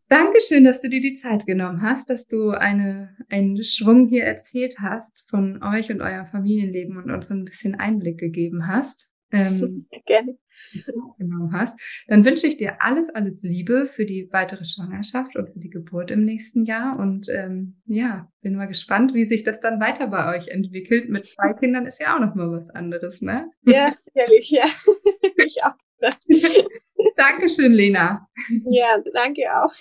Dankeschön, 0.10 0.64
dass 0.64 0.82
du 0.82 0.90
dir 0.90 1.02
die 1.02 1.14
Zeit 1.14 1.46
genommen 1.46 1.82
hast, 1.82 2.10
dass 2.10 2.28
du 2.28 2.52
eine, 2.52 3.16
einen 3.30 3.64
Schwung 3.64 4.08
hier 4.08 4.24
erzählt 4.24 4.76
hast 4.80 5.26
von 5.30 5.62
euch 5.64 5.92
und 5.92 6.02
eurem 6.02 6.26
Familienleben 6.28 6.98
und 6.98 7.12
uns 7.12 7.28
so 7.28 7.34
ein 7.34 7.46
bisschen 7.46 7.76
Einblick 7.76 8.18
gegeben 8.18 8.68
hast. 8.68 9.08
Ähm, 9.32 9.88
Gerne. 10.06 10.38
Genommen 11.20 11.52
hast. 11.52 11.80
Dann 12.08 12.26
wünsche 12.26 12.48
ich 12.48 12.58
dir 12.58 12.82
alles, 12.82 13.10
alles 13.10 13.44
Liebe 13.44 13.86
für 13.86 14.06
die 14.06 14.28
weitere 14.32 14.66
Schwangerschaft 14.66 15.36
und 15.36 15.52
für 15.52 15.60
die 15.60 15.70
Geburt 15.70 16.10
im 16.10 16.26
nächsten 16.26 16.66
Jahr. 16.66 16.98
Und 16.98 17.28
ähm, 17.30 17.82
ja, 17.86 18.32
bin 18.42 18.56
mal 18.56 18.66
gespannt, 18.66 19.14
wie 19.14 19.26
sich 19.26 19.44
das 19.44 19.60
dann 19.60 19.80
weiter 19.80 20.08
bei 20.08 20.36
euch 20.36 20.48
entwickelt. 20.48 21.10
Mit 21.10 21.26
zwei 21.26 21.54
Kindern 21.60 21.86
ist 21.86 22.02
ja 22.02 22.16
auch 22.16 22.20
noch 22.20 22.34
mal 22.34 22.52
was 22.52 22.70
anderes, 22.72 23.22
ne? 23.22 23.52
Ja, 23.64 23.94
sicherlich, 23.96 24.50
ja. 24.50 24.66
ich 25.46 25.58
auch. 25.64 25.76
Dankeschön, 27.16 27.74
Lena. 27.74 28.28
Ja, 28.70 28.98
danke 29.14 29.42
auch. 29.54 29.74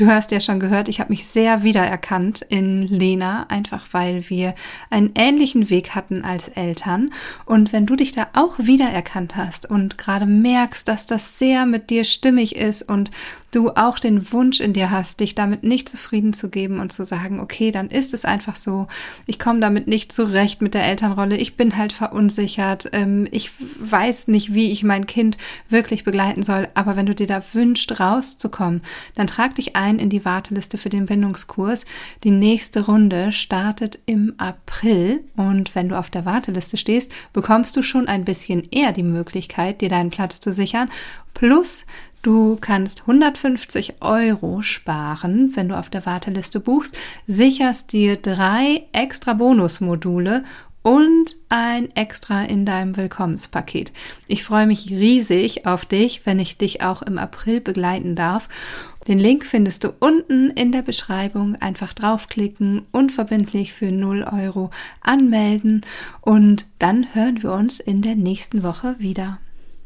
Du 0.00 0.06
hast 0.06 0.30
ja 0.30 0.40
schon 0.40 0.60
gehört, 0.60 0.88
ich 0.88 0.98
habe 0.98 1.12
mich 1.12 1.26
sehr 1.26 1.62
wiedererkannt 1.62 2.40
in 2.48 2.88
Lena, 2.88 3.44
einfach 3.50 3.88
weil 3.92 4.30
wir 4.30 4.54
einen 4.88 5.10
ähnlichen 5.14 5.68
Weg 5.68 5.94
hatten 5.94 6.24
als 6.24 6.48
Eltern. 6.48 7.12
Und 7.44 7.74
wenn 7.74 7.84
du 7.84 7.96
dich 7.96 8.12
da 8.12 8.28
auch 8.32 8.54
wiedererkannt 8.56 9.36
hast 9.36 9.68
und 9.68 9.98
gerade 9.98 10.24
merkst, 10.24 10.88
dass 10.88 11.04
das 11.04 11.38
sehr 11.38 11.66
mit 11.66 11.90
dir 11.90 12.04
stimmig 12.04 12.56
ist 12.56 12.80
und 12.80 13.10
du 13.50 13.70
auch 13.70 13.98
den 13.98 14.32
Wunsch 14.32 14.60
in 14.60 14.72
dir 14.72 14.90
hast, 14.90 15.20
dich 15.20 15.34
damit 15.34 15.64
nicht 15.64 15.88
zufrieden 15.88 16.32
zu 16.32 16.50
geben 16.50 16.78
und 16.78 16.92
zu 16.92 17.04
sagen, 17.04 17.40
okay, 17.40 17.70
dann 17.70 17.88
ist 17.88 18.14
es 18.14 18.24
einfach 18.24 18.56
so, 18.56 18.86
ich 19.26 19.38
komme 19.38 19.60
damit 19.60 19.88
nicht 19.88 20.12
zurecht 20.12 20.62
mit 20.62 20.74
der 20.74 20.84
Elternrolle, 20.84 21.36
ich 21.36 21.56
bin 21.56 21.76
halt 21.76 21.92
verunsichert, 21.92 22.88
ähm, 22.92 23.26
ich 23.30 23.50
weiß 23.80 24.28
nicht, 24.28 24.54
wie 24.54 24.70
ich 24.70 24.84
mein 24.84 25.06
Kind 25.06 25.36
wirklich 25.68 26.04
begleiten 26.04 26.42
soll, 26.42 26.68
aber 26.74 26.96
wenn 26.96 27.06
du 27.06 27.14
dir 27.14 27.26
da 27.26 27.42
wünschst, 27.52 27.98
rauszukommen, 27.98 28.82
dann 29.14 29.26
trag 29.26 29.56
dich 29.56 29.76
ein 29.76 29.89
in 29.98 30.10
die 30.10 30.24
Warteliste 30.24 30.78
für 30.78 30.88
den 30.88 31.06
Bindungskurs. 31.06 31.84
Die 32.24 32.30
nächste 32.30 32.86
Runde 32.86 33.32
startet 33.32 33.98
im 34.06 34.34
April 34.38 35.24
und 35.36 35.74
wenn 35.74 35.88
du 35.88 35.98
auf 35.98 36.10
der 36.10 36.24
Warteliste 36.24 36.76
stehst, 36.76 37.10
bekommst 37.32 37.76
du 37.76 37.82
schon 37.82 38.08
ein 38.08 38.24
bisschen 38.24 38.68
eher 38.70 38.92
die 38.92 39.02
Möglichkeit, 39.02 39.80
dir 39.80 39.88
deinen 39.88 40.10
Platz 40.10 40.40
zu 40.40 40.52
sichern. 40.52 40.88
Plus, 41.34 41.86
Du 42.22 42.58
kannst 42.60 43.00
150 43.02 44.02
Euro 44.02 44.60
sparen, 44.60 45.52
wenn 45.54 45.70
du 45.70 45.78
auf 45.78 45.88
der 45.88 46.04
Warteliste 46.04 46.60
buchst, 46.60 46.94
sicherst 47.26 47.92
dir 47.92 48.16
drei 48.16 48.84
extra 48.92 49.32
Bonusmodule 49.32 50.44
und 50.82 51.36
ein 51.48 51.94
extra 51.94 52.44
in 52.44 52.64
deinem 52.64 52.96
Willkommenspaket. 52.96 53.92
Ich 54.28 54.44
freue 54.44 54.66
mich 54.66 54.90
riesig 54.90 55.66
auf 55.66 55.84
dich, 55.84 56.24
wenn 56.24 56.38
ich 56.38 56.56
dich 56.56 56.82
auch 56.82 57.02
im 57.02 57.18
April 57.18 57.60
begleiten 57.60 58.14
darf. 58.16 58.48
Den 59.08 59.18
Link 59.18 59.46
findest 59.46 59.84
du 59.84 59.94
unten 59.98 60.50
in 60.50 60.72
der 60.72 60.82
Beschreibung. 60.82 61.56
Einfach 61.56 61.94
draufklicken, 61.94 62.82
unverbindlich 62.92 63.72
für 63.72 63.90
0 63.90 64.24
Euro 64.24 64.70
anmelden 65.00 65.80
und 66.20 66.66
dann 66.78 67.14
hören 67.14 67.42
wir 67.42 67.52
uns 67.52 67.80
in 67.80 68.02
der 68.02 68.14
nächsten 68.14 68.62
Woche 68.62 68.96
wieder. 68.98 69.38